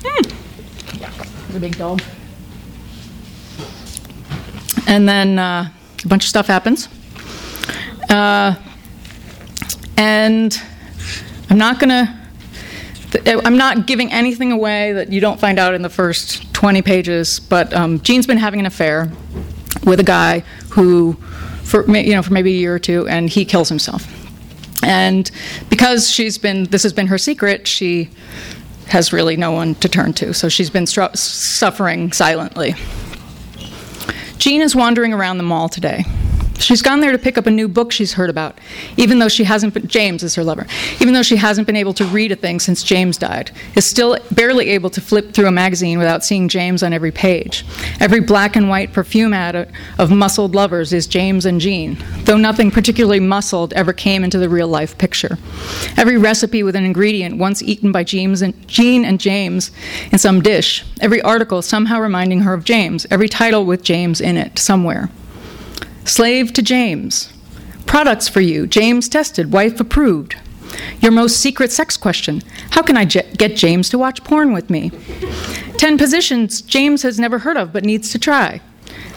Mm. 0.00 1.56
a 1.56 1.60
big 1.60 1.76
dog. 1.76 2.00
And 4.86 5.08
then 5.08 5.38
uh, 5.38 5.70
a 6.04 6.08
bunch 6.08 6.24
of 6.24 6.28
stuff 6.28 6.46
happens. 6.46 6.88
Uh, 8.10 8.54
and 9.96 10.60
I'm 11.50 11.58
not 11.58 11.78
going 11.78 11.90
to. 11.90 12.24
I'm 13.26 13.56
not 13.56 13.86
giving 13.86 14.10
anything 14.10 14.50
away 14.50 14.92
that 14.92 15.12
you 15.12 15.20
don't 15.20 15.38
find 15.38 15.56
out 15.56 15.74
in 15.74 15.82
the 15.82 15.88
first 15.88 16.52
20 16.52 16.82
pages, 16.82 17.38
but 17.38 17.72
um, 17.72 18.00
Jean's 18.00 18.26
been 18.26 18.38
having 18.38 18.58
an 18.58 18.66
affair 18.66 19.12
with 19.84 20.00
a 20.00 20.04
guy 20.04 20.40
who, 20.70 21.12
for 21.62 21.88
you 21.96 22.14
know, 22.14 22.22
for 22.22 22.32
maybe 22.32 22.50
a 22.50 22.58
year 22.58 22.74
or 22.74 22.80
two, 22.80 23.06
and 23.06 23.30
he 23.30 23.44
kills 23.44 23.68
himself. 23.68 24.04
And 24.82 25.30
because 25.70 26.10
she's 26.10 26.38
been, 26.38 26.64
this 26.64 26.82
has 26.82 26.92
been 26.92 27.06
her 27.06 27.18
secret, 27.18 27.68
she 27.68 28.10
has 28.88 29.12
really 29.12 29.36
no 29.36 29.52
one 29.52 29.74
to 29.76 29.88
turn 29.88 30.12
to. 30.14 30.34
So 30.34 30.48
she's 30.48 30.70
been 30.70 30.84
stru- 30.84 31.16
suffering 31.16 32.12
silently. 32.12 32.74
Jean 34.38 34.60
is 34.60 34.76
wandering 34.76 35.12
around 35.12 35.38
the 35.38 35.44
mall 35.44 35.68
today. 35.68 36.04
She's 36.58 36.82
gone 36.82 37.00
there 37.00 37.12
to 37.12 37.18
pick 37.18 37.36
up 37.36 37.46
a 37.46 37.50
new 37.50 37.68
book 37.68 37.92
she's 37.92 38.12
heard 38.14 38.30
about, 38.30 38.58
even 38.96 39.18
though 39.18 39.28
she 39.28 39.44
hasn't 39.44 39.74
been, 39.74 39.86
James 39.86 40.22
is 40.22 40.34
her 40.36 40.44
lover, 40.44 40.66
even 41.00 41.12
though 41.12 41.22
she 41.22 41.36
hasn't 41.36 41.66
been 41.66 41.76
able 41.76 41.92
to 41.94 42.04
read 42.06 42.32
a 42.32 42.36
thing 42.36 42.60
since 42.60 42.82
James 42.82 43.18
died, 43.18 43.50
is 43.74 43.84
still 43.88 44.16
barely 44.30 44.70
able 44.70 44.88
to 44.90 45.00
flip 45.00 45.32
through 45.32 45.46
a 45.46 45.52
magazine 45.52 45.98
without 45.98 46.24
seeing 46.24 46.48
James 46.48 46.82
on 46.82 46.92
every 46.92 47.10
page. 47.10 47.66
Every 48.00 48.20
black 48.20 48.56
and 48.56 48.68
white 48.68 48.92
perfume 48.92 49.34
ad 49.34 49.70
of 49.98 50.10
muscled 50.10 50.54
lovers 50.54 50.92
is 50.92 51.06
James 51.06 51.44
and 51.44 51.60
Jean, 51.60 51.98
though 52.24 52.36
nothing 52.36 52.70
particularly 52.70 53.20
muscled 53.20 53.72
ever 53.74 53.92
came 53.92 54.24
into 54.24 54.38
the 54.38 54.48
real 54.48 54.68
life 54.68 54.96
picture. 54.96 55.36
Every 55.96 56.16
recipe 56.16 56.62
with 56.62 56.76
an 56.76 56.84
ingredient 56.84 57.36
once 57.36 57.62
eaten 57.62 57.92
by 57.92 58.04
James 58.04 58.42
and, 58.42 58.66
Jean 58.68 59.04
and 59.04 59.20
James 59.20 59.70
in 60.12 60.18
some 60.18 60.40
dish, 60.40 60.84
every 61.00 61.20
article 61.22 61.62
somehow 61.62 62.00
reminding 62.00 62.40
her 62.40 62.54
of 62.54 62.64
James, 62.64 63.06
every 63.10 63.28
title 63.28 63.66
with 63.66 63.82
James 63.82 64.20
in 64.20 64.36
it 64.36 64.58
somewhere. 64.58 65.10
Slave 66.04 66.52
to 66.54 66.62
James. 66.62 67.32
Products 67.86 68.28
for 68.28 68.40
you. 68.40 68.66
James 68.66 69.08
tested. 69.08 69.52
Wife 69.52 69.80
approved. 69.80 70.36
Your 71.00 71.12
most 71.12 71.36
secret 71.40 71.70
sex 71.70 71.96
question 71.96 72.42
How 72.70 72.82
can 72.82 72.96
I 72.96 73.04
j- 73.04 73.30
get 73.36 73.56
James 73.56 73.88
to 73.90 73.98
watch 73.98 74.24
porn 74.24 74.52
with 74.52 74.70
me? 74.70 74.90
10 75.76 75.98
positions 75.98 76.62
James 76.62 77.02
has 77.02 77.18
never 77.18 77.38
heard 77.40 77.56
of 77.56 77.72
but 77.72 77.84
needs 77.84 78.10
to 78.10 78.18
try. 78.18 78.60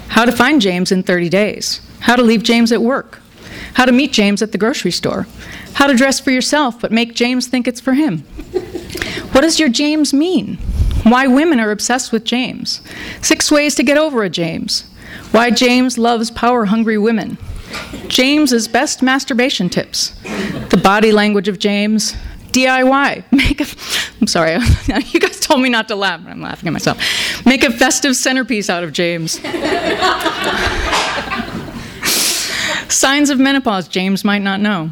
How 0.10 0.26
to 0.26 0.32
find 0.32 0.62
James 0.62 0.92
in 0.92 1.04
30 1.04 1.30
days. 1.30 1.82
How 2.02 2.16
to 2.16 2.24
leave 2.24 2.44
James 2.44 2.72
at 2.72 2.82
work. 2.82 3.20
How 3.74 3.86
to 3.86 3.92
meet 3.92 4.14
James 4.14 4.42
at 4.42 4.52
the 4.52 4.58
grocery 4.58 4.92
store. 4.92 5.28
How 5.74 5.88
to 5.88 5.96
dress 5.96 6.20
for 6.20 6.32
yourself 6.32 6.80
but 6.80 6.92
make 6.92 7.16
James 7.16 7.48
think 7.48 7.68
it's 7.68 7.82
for 7.82 7.94
him. 7.94 8.20
What 9.32 9.42
does 9.42 9.60
your 9.60 9.70
James 9.70 10.14
mean? 10.14 10.56
Why 11.04 11.28
women 11.28 11.60
are 11.60 11.72
obsessed 11.72 12.12
with 12.12 12.24
James. 12.24 12.82
Six 13.22 13.52
ways 13.52 13.76
to 13.76 13.84
get 13.84 13.98
over 13.98 14.24
a 14.24 14.30
James. 14.30 14.84
Why 15.32 15.52
James 15.52 15.98
loves 15.98 16.32
power 16.32 16.66
hungry 16.66 16.98
women. 16.98 17.38
James's 18.08 18.68
best 18.68 19.02
masturbation 19.02 19.70
tips, 19.70 20.10
the 20.70 20.80
body 20.82 21.12
language 21.12 21.48
of 21.48 21.60
James, 21.60 22.16
DIY. 22.52 23.24
Make 23.32 23.62
a, 23.62 23.66
I'm 24.22 24.28
sorry, 24.28 24.54
you 25.12 25.20
guys 25.20 25.40
told 25.40 25.62
me 25.62 25.70
not 25.70 25.88
to 25.90 25.96
laugh, 25.96 26.22
but 26.24 26.32
I'm 26.32 26.42
laughing 26.42 26.68
at 26.68 26.74
myself. 26.74 26.98
Make 27.46 27.64
a 27.64 27.72
festive 27.72 28.16
centerpiece 28.16 28.70
out 28.70 28.84
of 28.84 28.94
James. 28.94 29.40
Signs 32.90 33.30
of 33.30 33.38
menopause 33.38 33.88
James 33.88 34.24
might 34.24 34.42
not 34.42 34.62
know. 34.62 34.92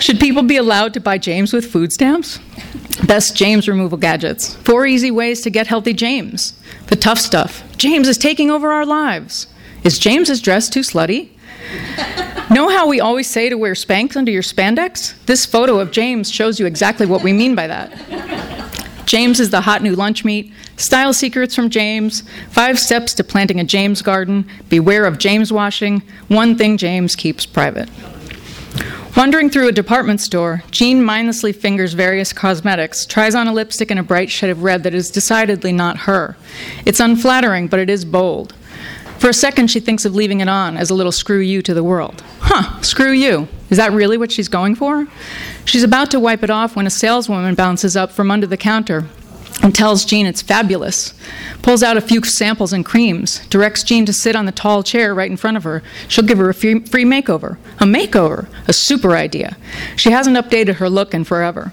Should 0.00 0.18
people 0.18 0.42
be 0.42 0.56
allowed 0.56 0.94
to 0.94 1.00
buy 1.00 1.18
James 1.18 1.52
with 1.52 1.66
food 1.70 1.92
stamps? 1.92 2.38
Best 3.06 3.36
James 3.36 3.68
removal 3.68 3.98
gadgets. 3.98 4.54
Four 4.56 4.86
easy 4.86 5.10
ways 5.10 5.40
to 5.42 5.50
get 5.50 5.66
healthy 5.66 5.92
James. 5.92 6.60
The 6.88 6.96
tough 6.96 7.18
stuff. 7.18 7.62
James 7.76 8.08
is 8.08 8.18
taking 8.18 8.50
over 8.50 8.72
our 8.72 8.84
lives. 8.84 9.46
Is 9.84 9.98
James's 9.98 10.42
dress 10.42 10.68
too 10.68 10.80
slutty? 10.80 11.30
know 12.50 12.68
how 12.68 12.88
we 12.88 13.00
always 13.00 13.28
say 13.30 13.48
to 13.48 13.56
wear 13.56 13.74
Spanx 13.74 14.16
under 14.16 14.32
your 14.32 14.42
spandex? 14.42 15.14
This 15.26 15.46
photo 15.46 15.78
of 15.78 15.92
James 15.92 16.30
shows 16.30 16.58
you 16.58 16.66
exactly 16.66 17.06
what 17.06 17.22
we 17.22 17.32
mean 17.32 17.54
by 17.54 17.66
that. 17.66 17.92
James 19.06 19.40
is 19.40 19.50
the 19.50 19.62
hot 19.62 19.82
new 19.82 19.94
lunch 19.94 20.24
meat. 20.24 20.52
Style 20.76 21.14
secrets 21.14 21.54
from 21.54 21.70
James. 21.70 22.22
Five 22.50 22.78
steps 22.78 23.14
to 23.14 23.24
planting 23.24 23.58
a 23.58 23.64
James 23.64 24.02
garden. 24.02 24.46
Beware 24.68 25.06
of 25.06 25.18
James 25.18 25.52
washing. 25.52 26.02
One 26.28 26.58
thing 26.58 26.76
James 26.76 27.16
keeps 27.16 27.46
private. 27.46 27.88
Wandering 29.18 29.50
through 29.50 29.66
a 29.66 29.72
department 29.72 30.20
store, 30.20 30.62
Jean 30.70 31.02
mindlessly 31.02 31.52
fingers 31.52 31.92
various 31.92 32.32
cosmetics, 32.32 33.04
tries 33.04 33.34
on 33.34 33.48
a 33.48 33.52
lipstick 33.52 33.90
in 33.90 33.98
a 33.98 34.02
bright 34.04 34.30
shade 34.30 34.48
of 34.48 34.62
red 34.62 34.84
that 34.84 34.94
is 34.94 35.10
decidedly 35.10 35.72
not 35.72 35.96
her. 35.96 36.36
It's 36.86 37.00
unflattering, 37.00 37.66
but 37.66 37.80
it 37.80 37.90
is 37.90 38.04
bold. 38.04 38.54
For 39.18 39.28
a 39.28 39.34
second, 39.34 39.72
she 39.72 39.80
thinks 39.80 40.04
of 40.04 40.14
leaving 40.14 40.38
it 40.38 40.48
on 40.48 40.76
as 40.76 40.88
a 40.88 40.94
little 40.94 41.10
screw 41.10 41.40
you 41.40 41.62
to 41.62 41.74
the 41.74 41.82
world. 41.82 42.22
Huh, 42.38 42.80
screw 42.80 43.10
you. 43.10 43.48
Is 43.70 43.78
that 43.78 43.90
really 43.90 44.16
what 44.16 44.30
she's 44.30 44.46
going 44.46 44.76
for? 44.76 45.08
She's 45.64 45.82
about 45.82 46.12
to 46.12 46.20
wipe 46.20 46.44
it 46.44 46.50
off 46.50 46.76
when 46.76 46.86
a 46.86 46.90
saleswoman 46.90 47.56
bounces 47.56 47.96
up 47.96 48.12
from 48.12 48.30
under 48.30 48.46
the 48.46 48.56
counter 48.56 49.08
and 49.62 49.74
tells 49.74 50.04
Jean 50.04 50.26
it's 50.26 50.42
fabulous, 50.42 51.14
pulls 51.62 51.82
out 51.82 51.96
a 51.96 52.00
few 52.00 52.22
samples 52.22 52.72
and 52.72 52.84
creams, 52.84 53.46
directs 53.48 53.82
Jean 53.82 54.06
to 54.06 54.12
sit 54.12 54.36
on 54.36 54.46
the 54.46 54.52
tall 54.52 54.82
chair 54.82 55.14
right 55.14 55.30
in 55.30 55.36
front 55.36 55.56
of 55.56 55.64
her. 55.64 55.82
She'll 56.06 56.24
give 56.24 56.38
her 56.38 56.48
a 56.48 56.54
free, 56.54 56.80
free 56.80 57.04
makeover. 57.04 57.58
A 57.78 57.84
makeover! 57.84 58.48
A 58.66 58.72
super 58.72 59.16
idea. 59.16 59.56
She 59.96 60.10
hasn't 60.10 60.36
updated 60.36 60.76
her 60.76 60.88
look 60.88 61.14
in 61.14 61.24
forever. 61.24 61.72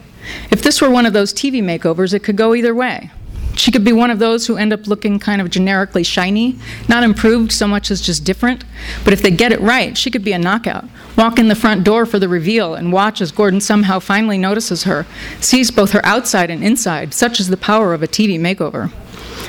If 0.49 0.61
this 0.63 0.81
were 0.81 0.89
one 0.89 1.05
of 1.05 1.13
those 1.13 1.33
TV 1.33 1.61
makeovers, 1.61 2.13
it 2.13 2.23
could 2.23 2.35
go 2.35 2.55
either 2.55 2.73
way. 2.73 3.11
She 3.55 3.71
could 3.71 3.83
be 3.83 3.93
one 3.93 4.11
of 4.11 4.19
those 4.19 4.47
who 4.47 4.57
end 4.57 4.73
up 4.73 4.87
looking 4.87 5.17
kind 5.17 5.41
of 5.41 5.49
generically 5.49 6.03
shiny, 6.03 6.57
not 6.89 7.03
improved 7.03 7.51
so 7.51 7.67
much 7.67 7.89
as 7.89 8.01
just 8.01 8.25
different. 8.25 8.63
But 9.03 9.13
if 9.13 9.21
they 9.21 9.31
get 9.31 9.51
it 9.51 9.61
right, 9.61 9.97
she 9.97 10.11
could 10.11 10.23
be 10.23 10.33
a 10.33 10.39
knockout. 10.39 10.85
Walk 11.17 11.39
in 11.39 11.47
the 11.47 11.55
front 11.55 11.83
door 11.83 12.05
for 12.05 12.19
the 12.19 12.27
reveal 12.27 12.75
and 12.75 12.91
watch 12.91 13.21
as 13.21 13.31
Gordon 13.31 13.61
somehow 13.61 13.99
finally 13.99 14.37
notices 14.37 14.83
her, 14.83 15.05
sees 15.39 15.71
both 15.71 15.91
her 15.91 16.05
outside 16.05 16.49
and 16.49 16.63
inside. 16.63 17.13
Such 17.13 17.39
is 17.39 17.47
the 17.47 17.57
power 17.57 17.93
of 17.93 18.03
a 18.03 18.07
TV 18.07 18.37
makeover. 18.39 18.91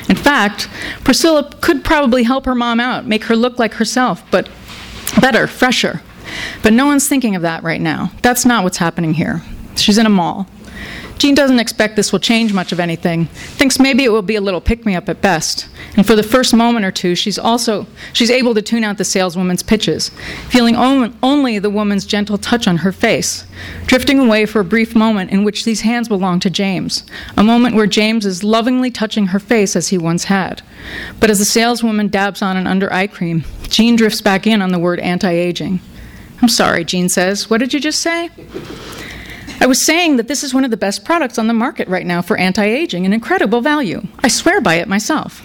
In 0.09 0.17
fact, 0.17 0.69
Priscilla 1.03 1.51
could 1.61 1.85
probably 1.85 2.23
help 2.23 2.45
her 2.47 2.55
mom 2.55 2.79
out, 2.79 3.07
make 3.07 3.25
her 3.25 3.37
look 3.37 3.59
like 3.59 3.75
herself, 3.75 4.23
but 4.31 4.49
better, 5.21 5.47
fresher. 5.47 6.03
But 6.63 6.73
no 6.73 6.87
one's 6.87 7.09
thinking 7.09 7.35
of 7.35 7.43
that 7.43 7.63
right 7.63 7.81
now. 7.81 8.13
That's 8.23 8.45
not 8.45 8.63
what's 8.63 8.79
happening 8.79 9.15
here. 9.15 9.43
She's 9.77 9.99
in 9.99 10.07
a 10.07 10.11
mall. 10.11 10.47
Jean 11.19 11.35
doesn't 11.35 11.61
expect 11.61 11.97
this 11.97 12.13
will 12.13 12.19
change 12.19 12.53
much 12.53 12.73
of 12.73 12.81
anything, 12.81 13.27
thinks 13.27 13.79
maybe 13.79 14.05
it 14.05 14.13
will 14.13 14.23
be 14.23 14.37
a 14.37 14.41
little 14.41 14.61
pick 14.61 14.85
me 14.85 14.95
up 14.95 15.09
at 15.09 15.23
best. 15.23 15.67
And 15.97 16.07
for 16.07 16.15
the 16.15 16.23
first 16.23 16.53
moment 16.53 16.85
or 16.85 16.91
two, 16.91 17.15
she's 17.15 17.39
also 17.39 17.87
she's 18.13 18.31
able 18.31 18.55
to 18.55 18.61
tune 18.61 18.85
out 18.85 18.99
the 18.99 19.05
saleswoman's 19.05 19.63
pitches, 19.63 20.11
feeling 20.49 20.77
only 20.77 21.59
the 21.59 21.71
woman's 21.71 22.05
gentle 22.05 22.37
touch 22.37 22.69
on 22.69 22.79
her 22.79 22.93
face, 22.93 23.47
drifting 23.87 24.19
away 24.19 24.45
for 24.45 24.61
a 24.61 24.65
brief 24.65 24.95
moment 24.95 25.31
in 25.31 25.43
which 25.43 25.65
these 25.65 25.81
hands 25.81 26.09
belong 26.09 26.39
to 26.41 26.51
James, 26.51 27.05
a 27.37 27.43
moment 27.43 27.75
where 27.75 27.87
James 27.87 28.27
is 28.27 28.45
lovingly 28.45 28.91
touching 28.91 29.29
her 29.29 29.39
face 29.39 29.75
as 29.75 29.89
he 29.89 29.97
once 29.97 30.25
had. 30.25 30.61
But 31.19 31.31
as 31.31 31.39
the 31.39 31.45
saleswoman 31.47 32.09
dabs 32.09 32.43
on 32.43 32.57
an 32.57 32.67
under 32.67 32.93
eye 32.93 33.07
cream, 33.07 33.45
Jean 33.69 33.97
drifts 33.97 34.21
back 34.21 34.47
in 34.47 34.61
on 34.61 34.71
the 34.71 34.79
word 34.79 35.01
anti 35.01 35.31
aging. 35.31 35.81
I'm 36.43 36.49
sorry, 36.51 36.85
Jean 36.85 37.09
says. 37.09 37.49
What 37.49 37.59
did 37.59 37.73
you 37.73 37.81
just 37.81 38.03
say? 38.03 38.29
I 39.61 39.67
was 39.67 39.85
saying 39.85 40.17
that 40.17 40.29
this 40.29 40.45
is 40.45 40.55
one 40.55 40.65
of 40.65 40.71
the 40.71 40.77
best 40.77 41.05
products 41.05 41.39
on 41.39 41.47
the 41.47 41.55
market 41.55 41.89
right 41.89 42.07
now 42.07 42.23
for 42.23 42.37
anti 42.37 42.65
aging, 42.65 43.07
an 43.07 43.13
incredible 43.13 43.61
value. 43.61 44.03
I 44.21 44.29
swear 44.29 44.61
by 44.61 44.75
it 44.75 44.89
myself. 44.89 45.43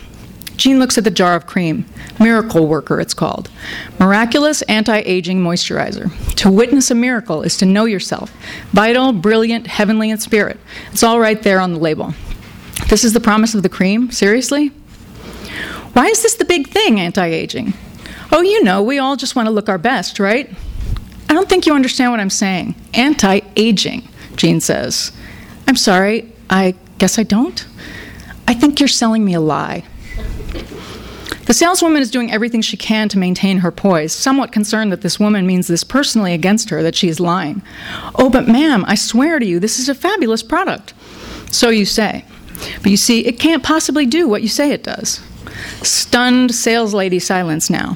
Jean 0.58 0.78
looks 0.78 0.98
at 0.98 1.04
the 1.04 1.12
jar 1.12 1.36
of 1.36 1.48
cream. 1.48 1.86
Miracle 2.20 2.68
Worker, 2.68 3.00
it's 3.00 3.16
called. 3.16 3.50
Miraculous 4.00 4.62
anti 4.64 5.00
aging 5.00 5.42
moisturizer. 5.42 6.14
To 6.36 6.52
witness 6.52 6.92
a 6.92 6.96
miracle 6.96 7.42
is 7.42 7.58
to 7.58 7.66
know 7.66 7.86
yourself. 7.86 8.32
Vital, 8.72 9.12
brilliant, 9.12 9.66
heavenly 9.66 10.12
in 10.12 10.20
spirit. 10.20 10.60
It's 10.92 11.04
all 11.04 11.20
right 11.20 11.42
there 11.42 11.60
on 11.60 11.74
the 11.74 11.80
label. 11.80 12.14
This 12.90 13.04
is 13.04 13.14
the 13.14 13.20
promise 13.20 13.56
of 13.56 13.64
the 13.64 13.70
cream? 13.70 14.12
Seriously? 14.12 14.68
Why 15.94 16.08
is 16.08 16.22
this 16.22 16.36
the 16.36 16.46
big 16.46 16.68
thing, 16.68 17.00
anti 17.00 17.26
aging? 17.26 17.74
Oh, 18.32 18.42
you 18.42 18.64
know, 18.64 18.84
we 18.84 19.00
all 19.00 19.16
just 19.16 19.36
want 19.36 19.48
to 19.48 19.52
look 19.52 19.68
our 19.68 19.78
best, 19.78 20.20
right? 20.20 20.50
I 21.32 21.34
don't 21.34 21.48
think 21.48 21.66
you 21.66 21.74
understand 21.74 22.12
what 22.12 22.20
I'm 22.20 22.30
saying. 22.30 22.76
Anti 22.94 23.40
aging, 23.56 24.06
Jean 24.36 24.60
says. 24.60 25.14
I'm 25.66 25.78
sorry, 25.78 26.30
I 26.50 26.76
guess 26.98 27.18
I 27.18 27.24
don't. 27.24 27.66
I 28.50 28.54
think 28.54 28.82
you're 28.82 28.90
selling 28.90 29.24
me 29.24 29.34
a 29.34 29.40
lie. 29.40 29.86
The 31.46 31.54
saleswoman 31.54 32.02
is 32.02 32.12
doing 32.12 32.34
everything 32.34 32.62
she 32.62 32.76
can 32.76 33.08
to 33.08 33.18
maintain 33.18 33.60
her 33.60 33.72
poise, 33.72 34.12
somewhat 34.12 34.52
concerned 34.52 34.92
that 34.92 35.04
this 35.04 35.22
woman 35.22 35.48
means 35.48 35.68
this 35.68 35.86
personally 35.86 36.34
against 36.34 36.70
her, 36.70 36.84
that 36.84 36.96
she 36.96 37.08
is 37.08 37.22
lying. 37.22 37.62
Oh, 38.16 38.30
but 38.30 38.50
ma'am, 38.50 38.84
I 38.86 38.96
swear 38.96 39.40
to 39.40 39.46
you, 39.46 39.62
this 39.62 39.80
is 39.80 39.88
a 39.88 39.96
fabulous 39.96 40.44
product. 40.44 40.94
So 41.50 41.70
you 41.70 41.86
say. 41.86 42.26
But 42.82 42.92
you 42.92 42.98
see, 42.98 43.26
it 43.26 43.40
can't 43.40 43.64
possibly 43.64 44.06
do 44.06 44.28
what 44.28 44.42
you 44.42 44.50
say 44.50 44.72
it 44.72 44.84
does. 44.84 45.22
Stunned 45.82 46.54
sales 46.54 46.94
lady 46.94 47.20
silence 47.20 47.70
now. 47.70 47.96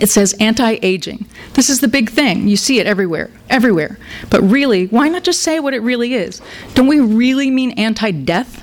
It 0.00 0.10
says 0.10 0.34
anti 0.40 0.78
aging. 0.82 1.26
This 1.54 1.70
is 1.70 1.80
the 1.80 1.88
big 1.88 2.10
thing. 2.10 2.48
You 2.48 2.56
see 2.56 2.80
it 2.80 2.86
everywhere, 2.86 3.30
everywhere. 3.48 3.98
But 4.30 4.42
really, 4.42 4.86
why 4.86 5.08
not 5.08 5.22
just 5.22 5.42
say 5.42 5.60
what 5.60 5.74
it 5.74 5.80
really 5.80 6.14
is? 6.14 6.40
Don't 6.74 6.88
we 6.88 7.00
really 7.00 7.50
mean 7.50 7.72
anti 7.72 8.10
death? 8.10 8.60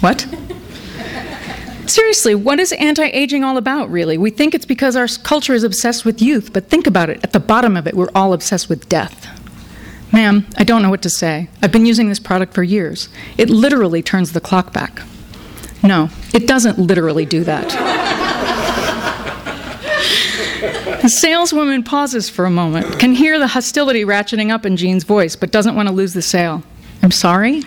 What? 0.00 0.26
Seriously, 1.86 2.34
what 2.34 2.60
is 2.60 2.72
anti 2.72 3.06
aging 3.06 3.44
all 3.44 3.56
about, 3.56 3.90
really? 3.90 4.18
We 4.18 4.30
think 4.30 4.54
it's 4.54 4.66
because 4.66 4.94
our 4.96 5.08
culture 5.22 5.54
is 5.54 5.64
obsessed 5.64 6.04
with 6.04 6.20
youth, 6.20 6.52
but 6.52 6.68
think 6.68 6.86
about 6.86 7.08
it. 7.10 7.20
At 7.22 7.32
the 7.32 7.40
bottom 7.40 7.76
of 7.76 7.86
it, 7.86 7.94
we're 7.94 8.10
all 8.14 8.32
obsessed 8.32 8.68
with 8.68 8.88
death. 8.88 9.26
Ma'am, 10.12 10.46
I 10.56 10.64
don't 10.64 10.82
know 10.82 10.90
what 10.90 11.02
to 11.02 11.10
say. 11.10 11.48
I've 11.62 11.72
been 11.72 11.86
using 11.86 12.08
this 12.08 12.18
product 12.18 12.54
for 12.54 12.62
years. 12.62 13.08
It 13.36 13.50
literally 13.50 14.02
turns 14.02 14.32
the 14.32 14.40
clock 14.40 14.72
back. 14.72 15.02
No, 15.82 16.08
it 16.34 16.46
doesn't 16.46 16.78
literally 16.78 17.26
do 17.26 17.44
that. 17.44 17.97
The 21.02 21.08
saleswoman 21.08 21.84
pauses 21.84 22.28
for 22.28 22.44
a 22.44 22.50
moment, 22.50 22.98
can 22.98 23.14
hear 23.14 23.38
the 23.38 23.46
hostility 23.46 24.04
ratcheting 24.04 24.50
up 24.50 24.66
in 24.66 24.76
Jean's 24.76 25.04
voice, 25.04 25.36
but 25.36 25.52
doesn't 25.52 25.76
want 25.76 25.88
to 25.88 25.94
lose 25.94 26.12
the 26.12 26.22
sale. 26.22 26.64
I'm 27.02 27.12
sorry? 27.12 27.62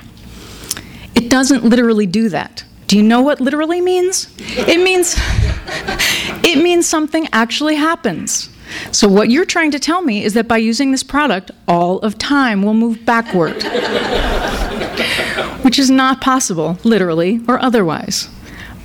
It 1.16 1.30
doesn't 1.30 1.64
literally 1.64 2.06
do 2.06 2.28
that. 2.30 2.66
Do 2.88 2.98
you 2.98 3.04
know 3.04 3.22
what 3.22 3.40
literally 3.40 3.80
means? 3.80 4.34
It 4.38 4.84
means 4.84 5.16
it 6.44 6.62
means 6.62 6.86
something 6.86 7.30
actually 7.32 7.76
happens. 7.76 8.50
So 8.92 9.08
what 9.08 9.30
you're 9.30 9.46
trying 9.46 9.72
to 9.72 9.80
tell 9.80 10.02
me 10.02 10.26
is 10.26 10.34
that 10.34 10.48
by 10.48 10.58
using 10.58 10.92
this 10.92 11.04
product, 11.04 11.52
all 11.68 12.00
of 12.00 12.18
time 12.18 12.64
will 12.64 12.74
move 12.74 13.06
backward. 13.06 13.64
Which 15.64 15.80
is 15.80 15.90
not 15.90 16.20
possible, 16.20 16.80
literally 16.84 17.40
or 17.48 17.60
otherwise. 17.60 18.28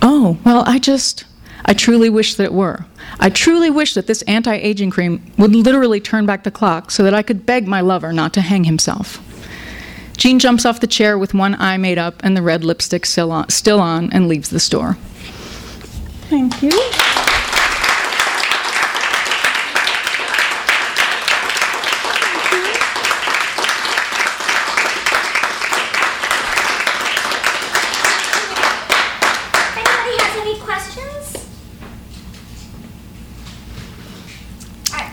Oh, 0.01 0.37
well, 0.45 0.63
I 0.65 0.79
just 0.79 1.25
I 1.67 1.73
truly 1.73 2.09
wish 2.09 2.35
that 2.35 2.45
it 2.45 2.53
were. 2.53 2.85
I 3.19 3.29
truly 3.29 3.69
wish 3.69 3.93
that 3.93 4.07
this 4.07 4.21
anti 4.23 4.55
aging 4.55 4.89
cream 4.89 5.21
would 5.37 5.53
literally 5.53 5.99
turn 5.99 6.25
back 6.25 6.43
the 6.43 6.51
clock 6.51 6.91
so 6.91 7.03
that 7.03 7.13
I 7.13 7.21
could 7.21 7.45
beg 7.45 7.67
my 7.67 7.81
lover 7.81 8.13
not 8.13 8.33
to 8.33 8.41
hang 8.41 8.63
himself. 8.63 9.21
Jean 10.17 10.39
jumps 10.39 10.65
off 10.65 10.79
the 10.79 10.87
chair 10.87 11.17
with 11.17 11.33
one 11.33 11.55
eye 11.55 11.77
made 11.77 11.97
up 11.97 12.15
and 12.23 12.35
the 12.35 12.41
red 12.41 12.63
lipstick 12.63 13.05
still 13.05 13.31
on, 13.31 13.49
still 13.49 13.79
on 13.79 14.11
and 14.11 14.27
leaves 14.27 14.49
the 14.49 14.59
store. 14.59 14.97
Thank 16.29 16.63
you. 16.63 17.16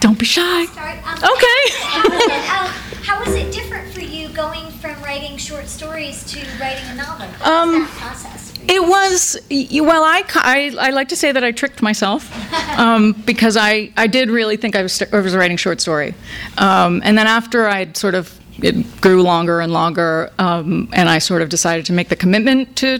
Don't 0.04 0.18
be 0.18 0.26
shy. 0.26 0.66
Start, 0.66 0.98
um, 1.06 1.16
okay. 1.16 1.62
um, 2.52 2.68
how 3.04 3.24
was 3.24 3.34
it 3.34 3.50
different 3.50 3.90
for 3.90 4.02
you 4.02 4.28
going 4.28 4.70
from 4.72 5.02
writing 5.02 5.38
short 5.38 5.66
stories 5.66 6.24
to 6.24 6.40
writing 6.60 6.86
a 6.90 6.94
novel? 6.96 7.24
Um, 7.42 7.80
that 7.80 7.90
process? 7.96 8.52
It 8.68 8.82
was 8.82 9.38
well. 9.50 10.04
I, 10.04 10.22
I, 10.34 10.76
I 10.78 10.90
like 10.90 11.08
to 11.08 11.16
say 11.16 11.32
that 11.32 11.42
I 11.42 11.52
tricked 11.52 11.80
myself 11.80 12.30
um, 12.78 13.12
because 13.24 13.56
I, 13.56 13.94
I 13.96 14.06
did 14.06 14.28
really 14.28 14.58
think 14.58 14.76
I 14.76 14.82
was 14.82 14.92
st- 14.92 15.14
I 15.14 15.20
was 15.20 15.34
writing 15.34 15.56
short 15.56 15.80
story, 15.80 16.14
um, 16.58 17.00
and 17.02 17.16
then 17.16 17.26
after 17.26 17.66
I 17.66 17.90
sort 17.94 18.14
of 18.14 18.38
it 18.58 19.00
grew 19.00 19.22
longer 19.22 19.60
and 19.62 19.72
longer, 19.72 20.30
um, 20.38 20.86
and 20.92 21.08
I 21.08 21.18
sort 21.18 21.40
of 21.40 21.48
decided 21.48 21.86
to 21.86 21.94
make 21.94 22.10
the 22.10 22.16
commitment 22.16 22.76
to 22.76 22.98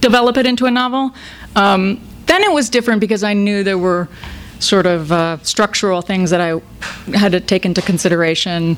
develop 0.00 0.36
it 0.36 0.46
into 0.46 0.66
a 0.66 0.70
novel. 0.70 1.12
Um, 1.56 2.00
then 2.26 2.44
it 2.44 2.52
was 2.52 2.70
different 2.70 3.00
because 3.00 3.24
I 3.24 3.32
knew 3.32 3.64
there 3.64 3.78
were 3.78 4.08
sort 4.62 4.86
of 4.86 5.12
uh, 5.12 5.38
structural 5.42 6.02
things 6.02 6.30
that 6.30 6.40
I 6.40 6.60
had 7.14 7.32
to 7.32 7.40
take 7.40 7.66
into 7.66 7.82
consideration, 7.82 8.76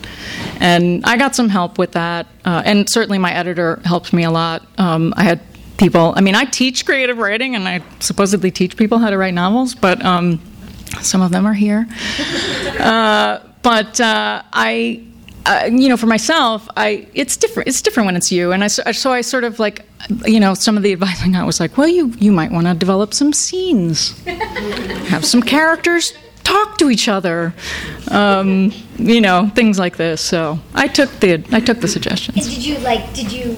and 0.60 1.04
I 1.04 1.16
got 1.16 1.34
some 1.34 1.48
help 1.48 1.78
with 1.78 1.92
that. 1.92 2.26
Uh, 2.44 2.62
and 2.64 2.88
certainly, 2.90 3.18
my 3.18 3.32
editor 3.32 3.80
helped 3.84 4.12
me 4.12 4.24
a 4.24 4.30
lot. 4.30 4.66
Um, 4.78 5.14
I 5.16 5.24
had 5.24 5.40
people. 5.76 6.14
I 6.16 6.20
mean, 6.20 6.34
I 6.34 6.44
teach 6.44 6.84
creative 6.84 7.18
writing, 7.18 7.54
and 7.54 7.68
I 7.68 7.82
supposedly 8.00 8.50
teach 8.50 8.76
people 8.76 8.98
how 8.98 9.10
to 9.10 9.18
write 9.18 9.34
novels, 9.34 9.74
but 9.74 10.04
um, 10.04 10.40
some 11.00 11.20
of 11.20 11.30
them 11.30 11.46
are 11.46 11.54
here. 11.54 11.86
Uh, 12.78 13.40
but 13.62 14.00
uh, 14.00 14.42
I 14.52 15.04
uh, 15.46 15.68
you 15.70 15.88
know, 15.88 15.96
for 15.96 16.06
myself, 16.06 16.68
I 16.76 17.06
it's 17.14 17.36
different. 17.36 17.68
It's 17.68 17.82
different 17.82 18.06
when 18.06 18.16
it's 18.16 18.32
you, 18.32 18.52
and 18.52 18.64
I 18.64 18.68
so, 18.68 18.82
so 18.92 19.12
I 19.12 19.20
sort 19.20 19.44
of 19.44 19.58
like, 19.58 19.84
you 20.26 20.40
know, 20.40 20.54
some 20.54 20.76
of 20.76 20.82
the 20.82 20.92
advice 20.92 21.22
I 21.22 21.28
got 21.30 21.46
was 21.46 21.60
like, 21.60 21.76
well, 21.76 21.88
you 21.88 22.12
you 22.18 22.32
might 22.32 22.50
want 22.52 22.66
to 22.66 22.74
develop 22.74 23.14
some 23.14 23.32
scenes, 23.32 24.18
have 25.08 25.24
some 25.24 25.42
characters 25.42 26.12
talk 26.44 26.76
to 26.76 26.90
each 26.90 27.08
other, 27.08 27.54
um, 28.10 28.70
you 28.98 29.18
know, 29.20 29.50
things 29.54 29.78
like 29.78 29.96
this. 29.96 30.20
So 30.20 30.58
I 30.74 30.88
took 30.88 31.10
the 31.20 31.42
I 31.52 31.60
took 31.60 31.78
the 31.78 31.84
And 31.84 31.90
suggestions. 31.90 32.54
did 32.54 32.64
you 32.64 32.78
like? 32.78 33.14
Did 33.14 33.32
you? 33.32 33.56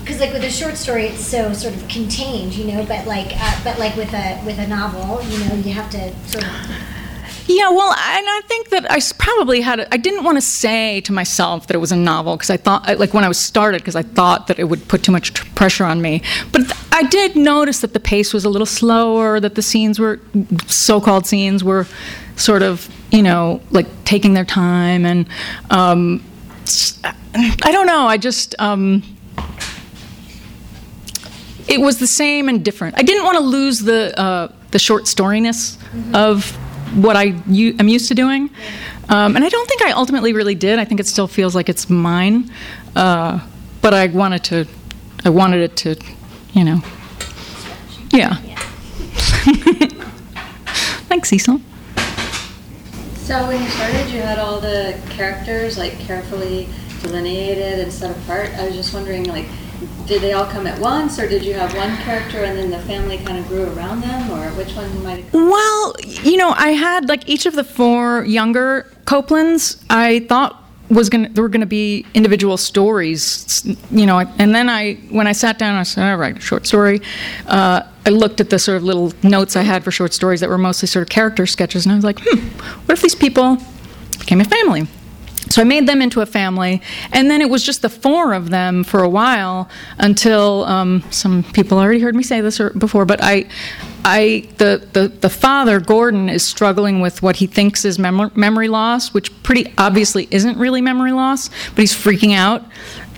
Because 0.00 0.20
like 0.20 0.32
with 0.32 0.44
a 0.44 0.50
short 0.50 0.76
story, 0.76 1.06
it's 1.06 1.24
so 1.24 1.52
sort 1.54 1.74
of 1.74 1.88
contained, 1.88 2.52
you 2.54 2.66
know. 2.72 2.84
But 2.84 3.06
like, 3.06 3.32
uh, 3.34 3.60
but 3.64 3.78
like 3.78 3.96
with 3.96 4.12
a 4.12 4.40
with 4.44 4.58
a 4.58 4.66
novel, 4.68 5.22
you 5.30 5.38
know, 5.48 5.54
you 5.56 5.72
have 5.72 5.90
to 5.90 6.14
sort 6.28 6.44
of. 6.44 6.50
Yeah, 7.48 7.70
well, 7.70 7.92
and 7.92 8.26
I 8.28 8.40
think 8.46 8.70
that 8.70 8.90
I 8.90 9.00
probably 9.18 9.60
had—I 9.60 9.96
didn't 9.98 10.24
want 10.24 10.36
to 10.36 10.40
say 10.42 11.00
to 11.02 11.12
myself 11.12 11.68
that 11.68 11.76
it 11.76 11.78
was 11.78 11.92
a 11.92 11.96
novel 11.96 12.36
because 12.36 12.50
I 12.50 12.56
thought, 12.56 12.98
like 12.98 13.14
when 13.14 13.22
I 13.22 13.28
was 13.28 13.38
started, 13.38 13.82
because 13.82 13.94
I 13.94 14.02
thought 14.02 14.48
that 14.48 14.58
it 14.58 14.64
would 14.64 14.88
put 14.88 15.04
too 15.04 15.12
much 15.12 15.32
tr- 15.32 15.46
pressure 15.54 15.84
on 15.84 16.02
me. 16.02 16.22
But 16.50 16.62
th- 16.62 16.74
I 16.92 17.04
did 17.04 17.36
notice 17.36 17.80
that 17.82 17.92
the 17.92 18.00
pace 18.00 18.34
was 18.34 18.44
a 18.44 18.48
little 18.48 18.66
slower, 18.66 19.38
that 19.38 19.54
the 19.54 19.62
scenes 19.62 20.00
were, 20.00 20.20
so-called 20.66 21.26
scenes 21.26 21.62
were, 21.62 21.86
sort 22.34 22.62
of, 22.62 22.88
you 23.12 23.22
know, 23.22 23.60
like 23.70 23.86
taking 24.04 24.34
their 24.34 24.44
time, 24.44 25.06
and 25.06 25.28
um, 25.70 26.24
I 27.04 27.70
don't 27.70 27.86
know. 27.86 28.06
I 28.06 28.16
just. 28.16 28.56
Um, 28.58 29.02
it 31.68 31.80
was 31.80 31.98
the 31.98 32.06
same 32.06 32.48
and 32.48 32.64
different. 32.64 32.96
I 32.98 33.02
didn't 33.02 33.24
want 33.24 33.38
to 33.38 33.44
lose 33.44 33.80
the 33.80 34.18
uh, 34.18 34.52
the 34.72 34.78
short 34.78 35.04
storyness 35.04 35.76
of 36.14 36.56
what 36.94 37.16
I 37.16 37.24
am 37.24 37.88
used 37.88 38.08
to 38.08 38.14
doing, 38.14 38.50
um, 39.08 39.36
and 39.36 39.44
I 39.44 39.48
don't 39.48 39.68
think 39.68 39.82
I 39.82 39.92
ultimately 39.92 40.32
really 40.32 40.54
did. 40.54 40.78
I 40.78 40.84
think 40.84 41.00
it 41.00 41.06
still 41.06 41.28
feels 41.28 41.54
like 41.54 41.68
it's 41.68 41.90
mine, 41.90 42.50
uh, 42.94 43.46
but 43.82 43.94
I 43.94 44.06
wanted 44.08 44.44
to. 44.44 44.66
I 45.24 45.30
wanted 45.30 45.60
it 45.60 45.76
to, 45.78 45.96
you 46.52 46.64
know. 46.64 46.80
Yeah. 48.12 48.36
Thanks, 51.08 51.28
Cecil. 51.30 51.60
So 53.16 53.46
when 53.48 53.60
you 53.60 53.68
started, 53.70 54.08
you 54.10 54.20
had 54.20 54.38
all 54.38 54.60
the 54.60 55.00
characters 55.10 55.76
like 55.76 55.98
carefully 55.98 56.68
delineated 57.02 57.80
and 57.80 57.92
set 57.92 58.16
apart. 58.16 58.50
I 58.50 58.66
was 58.66 58.76
just 58.76 58.94
wondering, 58.94 59.24
like, 59.24 59.46
did 60.06 60.22
they 60.22 60.32
all 60.32 60.46
come 60.46 60.66
at 60.66 60.78
once, 60.78 61.18
or 61.18 61.28
did 61.28 61.42
you 61.42 61.54
have 61.54 61.74
one 61.74 61.96
character 61.98 62.44
and 62.44 62.58
then 62.58 62.70
the 62.70 62.78
family 62.80 63.18
kind 63.18 63.38
of 63.38 63.46
grew 63.48 63.64
around 63.72 64.00
them, 64.00 64.30
or 64.30 64.48
which 64.56 64.74
one 64.74 65.02
might 65.02 65.22
have 65.22 65.32
come? 65.32 65.50
Well, 65.50 65.94
you 66.00 66.36
know, 66.36 66.50
I 66.50 66.70
had 66.70 67.08
like 67.08 67.28
each 67.28 67.46
of 67.46 67.54
the 67.54 67.64
four 67.64 68.24
younger 68.24 68.90
Copelands. 69.04 69.82
I 69.90 70.20
thought 70.20 70.62
was 70.88 71.08
gonna 71.08 71.28
there 71.30 71.42
were 71.42 71.48
gonna 71.48 71.66
be 71.66 72.06
individual 72.14 72.56
stories, 72.56 73.66
you 73.90 74.06
know. 74.06 74.18
And 74.38 74.54
then 74.54 74.68
I, 74.68 74.94
when 75.10 75.26
I 75.26 75.32
sat 75.32 75.58
down, 75.58 75.74
I 75.76 75.82
said, 75.82 76.08
"All 76.10 76.16
right, 76.16 76.40
short 76.40 76.66
story." 76.66 77.02
Uh, 77.46 77.82
I 78.04 78.10
looked 78.10 78.40
at 78.40 78.50
the 78.50 78.58
sort 78.58 78.76
of 78.76 78.84
little 78.84 79.12
notes 79.22 79.56
I 79.56 79.62
had 79.62 79.82
for 79.82 79.90
short 79.90 80.14
stories 80.14 80.40
that 80.40 80.48
were 80.48 80.58
mostly 80.58 80.86
sort 80.86 81.02
of 81.02 81.08
character 81.08 81.46
sketches, 81.46 81.84
and 81.86 81.92
I 81.92 81.96
was 81.96 82.04
like, 82.04 82.20
"Hmm, 82.22 82.38
what 82.86 82.94
if 82.94 83.02
these 83.02 83.16
people 83.16 83.58
became 84.18 84.40
a 84.40 84.44
family?" 84.44 84.86
So 85.48 85.62
I 85.62 85.64
made 85.64 85.86
them 85.86 86.02
into 86.02 86.20
a 86.20 86.26
family, 86.26 86.82
and 87.12 87.30
then 87.30 87.40
it 87.40 87.48
was 87.48 87.62
just 87.62 87.82
the 87.82 87.88
four 87.88 88.32
of 88.32 88.50
them 88.50 88.82
for 88.82 89.02
a 89.02 89.08
while 89.08 89.68
until 89.98 90.64
um, 90.64 91.04
some 91.10 91.44
people 91.44 91.78
already 91.78 92.00
heard 92.00 92.16
me 92.16 92.22
say 92.22 92.40
this 92.40 92.58
before, 92.76 93.04
but 93.04 93.20
I, 93.22 93.46
I 94.04 94.48
the, 94.58 94.88
the 94.92 95.08
the 95.08 95.30
father 95.30 95.78
Gordon 95.78 96.28
is 96.28 96.46
struggling 96.46 97.00
with 97.00 97.22
what 97.22 97.36
he 97.36 97.46
thinks 97.46 97.84
is 97.84 97.98
mem- 97.98 98.32
memory 98.34 98.68
loss, 98.68 99.14
which 99.14 99.30
pretty 99.42 99.72
obviously 99.78 100.26
isn't 100.30 100.58
really 100.58 100.80
memory 100.80 101.12
loss, 101.12 101.48
but 101.48 101.78
he's 101.78 101.94
freaking 101.94 102.34
out. 102.34 102.64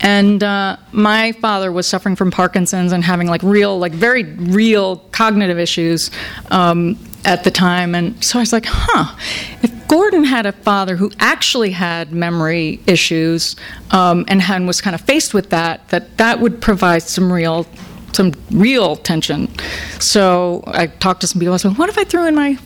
And 0.01 0.43
uh, 0.43 0.77
my 0.91 1.33
father 1.33 1.71
was 1.71 1.87
suffering 1.87 2.15
from 2.15 2.31
Parkinson's 2.31 2.91
and 2.91 3.03
having 3.03 3.27
like 3.27 3.43
real, 3.43 3.77
like 3.77 3.91
very 3.91 4.23
real 4.23 4.97
cognitive 5.11 5.59
issues 5.59 6.09
um, 6.51 6.97
at 7.25 7.43
the 7.43 7.51
time. 7.51 7.95
And 7.95 8.23
so 8.23 8.39
I 8.39 8.41
was 8.41 8.53
like, 8.53 8.65
huh, 8.67 9.15
if 9.61 9.87
Gordon 9.87 10.23
had 10.23 10.45
a 10.45 10.51
father 10.51 10.95
who 10.95 11.11
actually 11.19 11.71
had 11.71 12.11
memory 12.11 12.79
issues 12.87 13.55
um, 13.91 14.25
and 14.27 14.41
had, 14.41 14.65
was 14.65 14.81
kind 14.81 14.95
of 14.95 15.01
faced 15.01 15.33
with 15.33 15.49
that, 15.49 15.89
that 15.89 16.17
that 16.17 16.39
would 16.39 16.61
provide 16.61 17.03
some 17.03 17.31
real 17.31 17.65
some 18.11 18.33
real 18.51 18.95
tension. 18.95 19.47
So 19.99 20.63
I 20.65 20.87
talked 20.87 21.21
to 21.21 21.27
some 21.27 21.39
people. 21.39 21.53
I 21.53 21.57
said, 21.57 21.77
"What 21.77 21.89
if 21.89 21.97
I 21.97 22.03
threw 22.03 22.25
in 22.25 22.35
my, 22.35 22.57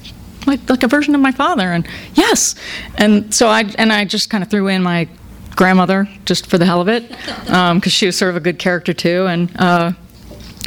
my 0.47 0.57
like 0.69 0.83
a 0.83 0.87
version 0.87 1.15
of 1.15 1.21
my 1.21 1.31
father?" 1.31 1.71
And 1.71 1.87
yes, 2.13 2.55
and 2.97 3.33
so 3.33 3.47
I 3.47 3.65
and 3.77 3.91
I 3.91 4.05
just 4.05 4.29
kind 4.29 4.43
of 4.43 4.49
threw 4.49 4.67
in 4.67 4.81
my 4.81 5.07
grandmother 5.55 6.07
just 6.25 6.47
for 6.47 6.57
the 6.57 6.65
hell 6.65 6.81
of 6.81 6.87
it, 6.87 7.09
because 7.45 7.91
she 7.91 8.05
was 8.05 8.17
sort 8.17 8.29
of 8.29 8.37
a 8.37 8.39
good 8.39 8.57
character 8.57 8.93
too. 8.93 9.27
And 9.27 9.51
uh, 9.59 9.91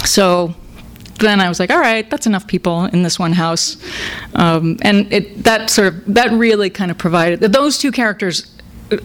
so 0.05 0.55
then 1.19 1.41
I 1.41 1.49
was 1.49 1.59
like, 1.59 1.71
all 1.71 1.81
right, 1.81 2.09
that's 2.11 2.27
enough 2.27 2.47
people 2.47 2.85
in 2.85 3.03
this 3.03 3.19
one 3.19 3.33
house, 3.33 3.77
um, 4.35 4.77
and 4.83 5.11
it 5.13 5.45
that 5.45 5.71
sort 5.71 5.89
of 5.89 6.15
that 6.15 6.31
really 6.33 6.71
kind 6.71 6.91
of 6.91 6.99
provided 6.99 7.41
those 7.41 7.79
two 7.79 7.93
characters. 7.93 8.51
uh, 8.91 8.99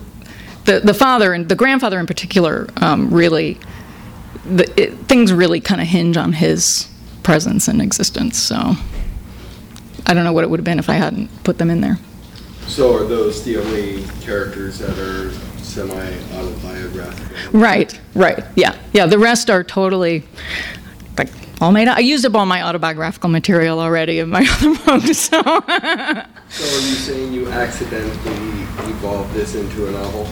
The, 0.66 0.80
the 0.80 0.94
father 0.94 1.34
and 1.34 1.50
the 1.50 1.56
grandfather 1.56 2.00
in 2.00 2.06
particular 2.06 2.68
um, 2.78 3.12
really 3.12 3.58
the, 4.46 4.72
it, 4.78 4.94
things 5.08 5.34
really 5.34 5.60
kind 5.60 5.82
of 5.82 5.88
hinge 5.88 6.18
on 6.18 6.34
his 6.34 6.88
presence 7.24 7.68
and 7.68 7.82
existence. 7.82 8.38
So 8.38 8.76
I 10.06 10.14
don't 10.14 10.24
know 10.24 10.34
what 10.34 10.44
it 10.44 10.52
would 10.52 10.60
have 10.60 10.66
been 10.66 10.78
if 10.78 10.88
I 10.88 10.94
hadn't 10.94 11.30
put 11.44 11.58
them 11.58 11.72
in 11.72 11.82
there. 11.82 11.98
So 12.68 12.94
are 12.96 13.08
those 13.08 13.44
the 13.44 13.58
only 13.58 14.04
characters 14.22 14.78
that 14.78 15.00
are 15.00 15.32
semi-autobiographical? 15.58 17.60
Right, 17.60 18.00
right, 18.14 18.44
yeah, 18.56 18.76
yeah. 18.94 19.08
The 19.08 19.18
rest 19.18 19.50
are 19.50 19.64
totally 19.64 20.24
like 21.18 21.32
all 21.62 21.72
made 21.72 21.88
up. 21.88 21.98
I 21.98 22.02
used 22.02 22.26
up 22.26 22.36
all 22.36 22.46
my 22.46 22.64
autobiographical 22.64 23.30
material 23.30 23.80
already 23.80 24.20
in 24.20 24.30
my 24.30 24.46
other 24.52 24.76
books. 24.84 25.18
So 25.20 25.42
So 25.42 26.66
are 26.66 26.82
you 26.82 26.96
saying 26.96 27.34
you 27.34 27.48
accidentally 27.50 28.62
evolved 28.90 29.34
this 29.34 29.56
into 29.56 29.88
a 29.88 29.92
novel? 29.92 30.28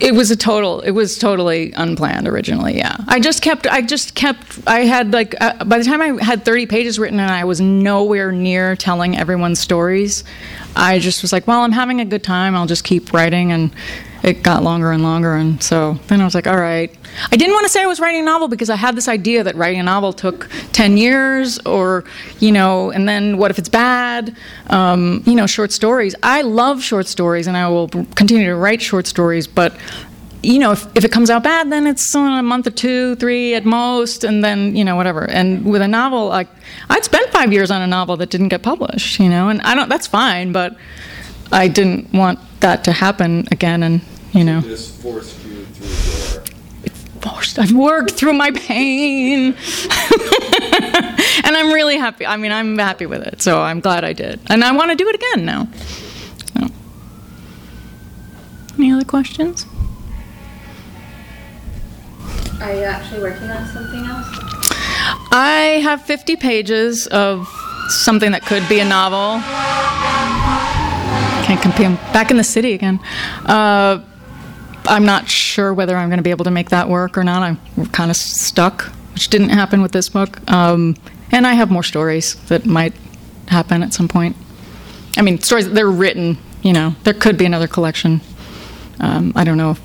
it 0.00 0.12
was 0.14 0.30
a 0.32 0.36
total. 0.36 0.80
It 0.80 0.90
was 0.92 1.16
totally 1.18 1.72
unplanned 1.72 2.26
originally. 2.26 2.76
Yeah, 2.76 2.96
I 3.06 3.20
just 3.20 3.40
kept. 3.40 3.66
I 3.66 3.82
just 3.82 4.14
kept. 4.14 4.58
I 4.66 4.80
had 4.80 5.12
like 5.12 5.34
uh, 5.40 5.64
by 5.64 5.78
the 5.78 5.84
time 5.84 6.00
I 6.02 6.22
had 6.22 6.44
30 6.44 6.66
pages 6.66 6.98
written 6.98 7.20
and 7.20 7.30
I 7.30 7.44
was 7.44 7.60
nowhere 7.60 8.32
near 8.32 8.74
telling 8.76 9.16
everyone's 9.16 9.60
stories. 9.60 10.24
I 10.74 10.98
just 10.98 11.22
was 11.22 11.32
like, 11.32 11.46
well, 11.46 11.60
I'm 11.60 11.72
having 11.72 12.00
a 12.00 12.04
good 12.04 12.24
time. 12.24 12.54
I'll 12.56 12.66
just 12.66 12.84
keep 12.84 13.12
writing 13.12 13.52
and. 13.52 13.72
It 14.22 14.42
got 14.42 14.62
longer 14.62 14.92
and 14.92 15.02
longer, 15.02 15.34
and 15.34 15.60
so 15.62 15.94
then 16.06 16.20
I 16.20 16.24
was 16.24 16.34
like, 16.34 16.46
all 16.46 16.56
right. 16.56 16.94
I 17.32 17.36
didn't 17.36 17.54
want 17.54 17.64
to 17.64 17.68
say 17.68 17.82
I 17.82 17.86
was 17.86 17.98
writing 17.98 18.20
a 18.20 18.24
novel 18.24 18.46
because 18.46 18.70
I 18.70 18.76
had 18.76 18.96
this 18.96 19.08
idea 19.08 19.42
that 19.42 19.56
writing 19.56 19.80
a 19.80 19.82
novel 19.82 20.12
took 20.12 20.48
10 20.72 20.96
years, 20.96 21.58
or, 21.66 22.04
you 22.38 22.52
know, 22.52 22.90
and 22.90 23.08
then 23.08 23.36
what 23.36 23.50
if 23.50 23.58
it's 23.58 23.68
bad? 23.68 24.36
Um, 24.68 25.22
you 25.26 25.34
know, 25.34 25.46
short 25.46 25.72
stories. 25.72 26.14
I 26.22 26.42
love 26.42 26.82
short 26.82 27.08
stories, 27.08 27.46
and 27.48 27.56
I 27.56 27.68
will 27.68 27.88
continue 27.88 28.46
to 28.46 28.56
write 28.56 28.80
short 28.80 29.06
stories, 29.06 29.46
but 29.46 29.76
you 30.42 30.58
know, 30.58 30.72
if, 30.72 30.86
if 30.96 31.04
it 31.04 31.12
comes 31.12 31.30
out 31.30 31.44
bad, 31.44 31.70
then 31.70 31.86
it's 31.86 32.14
a 32.14 32.42
month 32.42 32.66
or 32.66 32.70
two, 32.70 33.14
three 33.16 33.54
at 33.54 33.64
most, 33.64 34.24
and 34.24 34.42
then, 34.42 34.74
you 34.74 34.84
know, 34.84 34.96
whatever. 34.96 35.28
And 35.30 35.64
with 35.64 35.82
a 35.82 35.88
novel, 35.88 36.28
like, 36.28 36.48
I'd 36.90 37.04
spent 37.04 37.30
five 37.30 37.52
years 37.52 37.70
on 37.70 37.80
a 37.80 37.86
novel 37.86 38.16
that 38.16 38.30
didn't 38.30 38.48
get 38.48 38.62
published, 38.62 39.20
you 39.20 39.28
know, 39.28 39.48
and 39.48 39.62
I 39.62 39.74
don't, 39.74 39.88
that's 39.88 40.06
fine, 40.06 40.52
but 40.52 40.76
I 41.52 41.68
didn't 41.68 42.12
want 42.12 42.40
that 42.60 42.84
to 42.84 42.92
happen 42.92 43.46
again, 43.52 43.82
and, 43.82 44.00
you 44.32 44.44
know. 44.44 44.60
This 44.60 44.90
forced 45.00 45.44
you 45.44 45.64
through 45.66 46.42
your 46.42 46.52
Forced. 47.22 47.58
I've 47.60 47.72
worked 47.72 48.10
through 48.12 48.32
my 48.32 48.50
pain. 48.50 49.54
and 51.44 51.56
I'm 51.56 51.72
really 51.72 51.96
happy. 51.96 52.26
I 52.26 52.36
mean, 52.36 52.50
I'm 52.50 52.76
happy 52.76 53.06
with 53.06 53.22
it, 53.22 53.40
so 53.40 53.60
I'm 53.60 53.78
glad 53.78 54.04
I 54.04 54.12
did. 54.12 54.40
And 54.50 54.64
I 54.64 54.72
want 54.72 54.90
to 54.90 54.96
do 54.96 55.08
it 55.08 55.14
again 55.14 55.44
now. 55.44 55.68
So. 56.58 56.66
Any 58.76 58.90
other 58.90 59.04
questions? 59.04 59.66
Are 62.60 62.74
you 62.74 62.82
actually 62.82 63.20
working 63.20 63.50
on 63.50 63.68
something 63.68 64.04
else? 64.04 64.26
I 65.30 65.80
have 65.84 66.02
50 66.02 66.34
pages 66.36 67.06
of 67.06 67.48
something 67.88 68.32
that 68.32 68.44
could 68.44 68.68
be 68.68 68.80
a 68.80 68.84
novel. 68.84 69.40
Can't 71.46 71.60
compete. 71.60 71.86
I'm 71.86 71.96
back 72.12 72.32
in 72.32 72.36
the 72.36 72.44
city 72.44 72.72
again. 72.72 72.98
Uh, 73.46 74.00
I'm 74.86 75.04
not 75.04 75.28
sure 75.28 75.72
whether 75.72 75.96
I'm 75.96 76.08
going 76.08 76.18
to 76.18 76.22
be 76.22 76.30
able 76.30 76.44
to 76.44 76.50
make 76.50 76.70
that 76.70 76.88
work 76.88 77.16
or 77.16 77.24
not. 77.24 77.42
I'm 77.42 77.86
kind 77.88 78.10
of 78.10 78.16
stuck, 78.16 78.84
which 79.14 79.28
didn't 79.28 79.50
happen 79.50 79.82
with 79.82 79.92
this 79.92 80.08
book. 80.08 80.50
Um, 80.50 80.96
and 81.30 81.46
I 81.46 81.54
have 81.54 81.70
more 81.70 81.82
stories 81.82 82.34
that 82.46 82.66
might 82.66 82.94
happen 83.48 83.82
at 83.82 83.92
some 83.92 84.08
point. 84.08 84.36
I 85.16 85.22
mean, 85.22 85.40
stories 85.40 85.70
they're 85.70 85.90
written. 85.90 86.38
You 86.62 86.72
know, 86.72 86.94
there 87.04 87.14
could 87.14 87.36
be 87.36 87.44
another 87.44 87.68
collection. 87.68 88.20
Um, 89.00 89.32
I 89.34 89.44
don't 89.44 89.56
know. 89.56 89.72
If, 89.72 89.80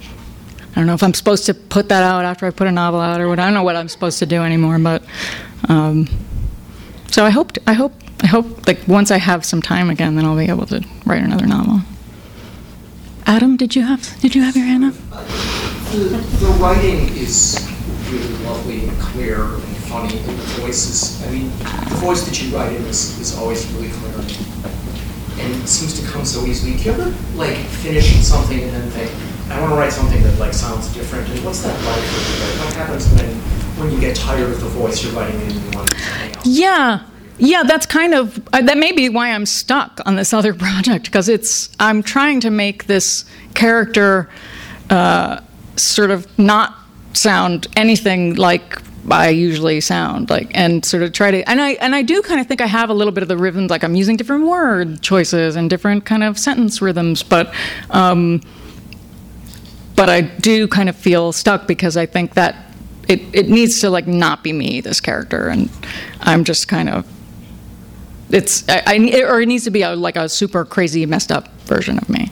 I 0.72 0.76
don't 0.76 0.86
know 0.86 0.94
if 0.94 1.04
I'm 1.04 1.14
supposed 1.14 1.46
to 1.48 1.54
put 1.54 1.90
that 1.90 2.04
out 2.04 2.26
after 2.26 2.46
I 2.46 2.52
put 2.52 2.68
a 2.68 2.72
novel 2.72 3.00
out 3.00 3.20
or 3.20 3.28
what. 3.28 3.40
I 3.40 3.46
don't 3.46 3.54
know 3.54 3.64
what 3.64 3.76
I'm 3.76 3.90
supposed 3.90 4.20
to 4.20 4.26
do 4.26 4.42
anymore. 4.42 4.78
But 4.80 5.04
um, 5.68 6.08
so 7.08 7.26
I 7.26 7.30
hope. 7.30 7.58
I 7.66 7.74
hope. 7.74 7.94
I 8.22 8.28
hope. 8.28 8.68
Like 8.68 8.88
once 8.88 9.12
I 9.12 9.18
have 9.18 9.46
some 9.46 9.62
time 9.62 9.90
again, 9.90 10.16
then 10.16 10.26
I'll 10.26 10.38
be 10.38 10.50
able 10.50 10.66
to 10.68 10.84
write 11.06 11.24
another 11.24 11.48
novel. 11.48 11.82
Adam, 13.28 13.58
did 13.58 13.76
you 13.76 13.82
have 13.84 14.20
did 14.22 14.34
you 14.34 14.42
have 14.42 14.56
your 14.56 14.66
hand 14.66 14.86
up? 14.86 14.94
The, 15.92 16.00
the 16.40 16.48
writing 16.62 17.10
is 17.18 17.60
really 18.10 18.46
lovely 18.46 18.88
and 18.88 18.98
clear 19.00 19.44
and 19.44 19.78
funny, 19.92 20.18
and 20.18 20.30
the 20.30 20.62
voice 20.62 20.88
is. 20.88 21.28
I 21.28 21.32
mean, 21.32 21.50
the 21.92 22.00
voice 22.00 22.24
that 22.24 22.42
you 22.42 22.56
write 22.56 22.72
in 22.72 22.82
is, 22.84 23.20
is 23.20 23.38
always 23.38 23.70
really 23.74 23.90
clear 23.90 24.14
and 25.40 25.64
it 25.64 25.68
seems 25.68 26.00
to 26.00 26.08
come 26.08 26.24
so 26.24 26.46
easily. 26.46 26.78
Do 26.78 26.84
you 26.84 26.92
ever 26.92 27.14
like 27.36 27.58
finish 27.58 28.16
something 28.24 28.64
and 28.64 28.72
then 28.72 28.90
think, 28.92 29.12
I 29.52 29.60
want 29.60 29.74
to 29.74 29.78
write 29.78 29.92
something 29.92 30.24
that 30.24 30.40
like 30.40 30.54
sounds 30.54 30.88
different? 30.94 31.30
And 31.30 31.44
what's 31.44 31.62
that 31.64 31.76
like 31.84 32.04
for 32.04 32.20
you? 32.32 32.40
Like, 32.48 32.66
what 32.66 32.74
happens 32.74 33.08
when 33.14 33.30
when 33.78 33.92
you 33.92 34.00
get 34.00 34.16
tired 34.16 34.52
of 34.52 34.62
the 34.62 34.70
voice 34.70 35.04
you're 35.04 35.14
writing 35.14 35.40
in 35.42 35.52
and 35.52 35.62
you 35.64 35.72
want 35.78 35.90
something 35.92 36.36
else? 36.36 36.48
Yeah. 36.48 37.02
Yeah, 37.40 37.64
that's 37.64 37.86
kind 37.86 38.14
of 38.14 38.40
uh, 38.52 38.62
that 38.62 38.78
may 38.78 38.92
be 38.92 39.10
why 39.10 39.32
I'm 39.32 39.46
stuck 39.46 40.00
on 40.06 40.16
this 40.16 40.34
other 40.34 40.54
project 40.66 41.06
because 41.06 41.30
it's 41.30 41.70
I'm 41.80 42.02
trying 42.04 42.40
to 42.42 42.50
make 42.50 42.86
this 42.86 43.26
character 43.54 44.30
uh, 44.90 45.42
sort 45.76 46.12
of 46.12 46.28
not 46.40 46.76
sound 47.14 47.68
anything 47.76 48.36
like 48.36 48.82
I 49.10 49.30
usually 49.30 49.80
sound 49.80 50.30
like, 50.30 50.52
and 50.54 50.84
sort 50.84 51.04
of 51.04 51.14
try 51.14 51.32
to, 51.32 51.50
and 51.50 51.62
I 51.62 51.72
and 51.74 51.96
I 51.96 52.02
do 52.02 52.22
kind 52.22 52.42
of 52.42 52.48
think 52.48 52.60
I 52.60 52.66
have 52.66 52.90
a 52.90 52.94
little 52.94 53.14
bit 53.14 53.24
of 53.24 53.30
the 53.30 53.38
rhythms, 53.38 53.70
like 53.70 53.84
I'm 53.84 53.96
using 53.96 54.18
different 54.18 54.48
word 54.48 55.02
choices 55.02 55.56
and 55.56 55.70
different 55.70 56.06
kind 56.06 56.24
of 56.24 56.38
sentence 56.38 56.82
rhythms, 56.82 57.24
but. 57.24 57.54
Um, 57.90 58.42
but 59.96 60.10
I 60.10 60.22
do 60.22 60.68
kind 60.68 60.90
of 60.90 60.96
feel 60.96 61.32
stuck 61.32 61.66
because 61.66 61.98
I 61.98 62.06
think 62.06 62.36
that 62.36 62.72
it, 63.08 63.20
it 63.34 63.50
needs 63.50 63.82
to 63.82 63.90
like 63.90 64.06
not 64.06 64.44
be 64.44 64.54
me, 64.54 64.80
this 64.80 65.02
character, 65.02 65.48
and 65.48 65.72
I'm 66.22 66.44
just 66.44 66.68
kind 66.68 66.88
of 66.88 67.04
it's 68.30 68.68
I, 68.68 68.84
I 68.86 69.22
or 69.24 69.42
it 69.42 69.48
needs 69.48 69.64
to 69.66 69.72
be 69.72 69.82
a, 69.82 69.96
like 69.96 70.16
a 70.16 70.28
super 70.28 70.66
crazy 70.66 71.06
messed 71.06 71.32
up 71.32 71.48
version 71.62 71.98
of 71.98 72.10
me. 72.10 72.32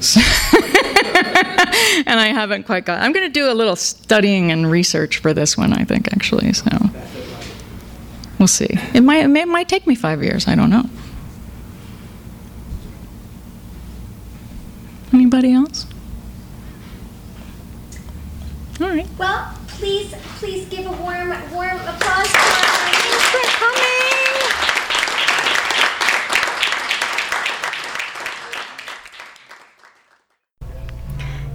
So 0.00 0.20
and 2.06 2.20
I 2.20 2.26
haven't 2.26 2.64
quite 2.64 2.84
got. 2.84 3.00
I'm 3.00 3.12
going 3.12 3.26
to 3.26 3.32
do 3.32 3.50
a 3.50 3.54
little 3.54 3.76
studying 3.76 4.52
and 4.52 4.70
research 4.70 5.18
for 5.18 5.32
this 5.32 5.56
one. 5.56 5.72
I 5.72 5.84
think 5.84 6.12
actually, 6.12 6.52
so 6.52 6.70
we'll 8.38 8.48
see. 8.48 8.68
It 8.94 9.02
might 9.02 9.24
it, 9.24 9.36
it 9.36 9.48
might 9.48 9.68
take 9.68 9.86
me 9.86 9.94
five 9.94 10.22
years. 10.22 10.46
I 10.46 10.54
don't 10.54 10.70
know. 10.70 10.84
Anybody 15.12 15.52
else? 15.52 15.86
All 18.80 18.88
right. 18.88 19.06
Well, 19.18 19.58
please, 19.68 20.14
please 20.38 20.68
give 20.68 20.84
a 20.84 20.90
warm, 20.90 21.30
warm 21.52 21.78
applause 21.78 22.28
for 22.30 22.38
our 23.64 23.85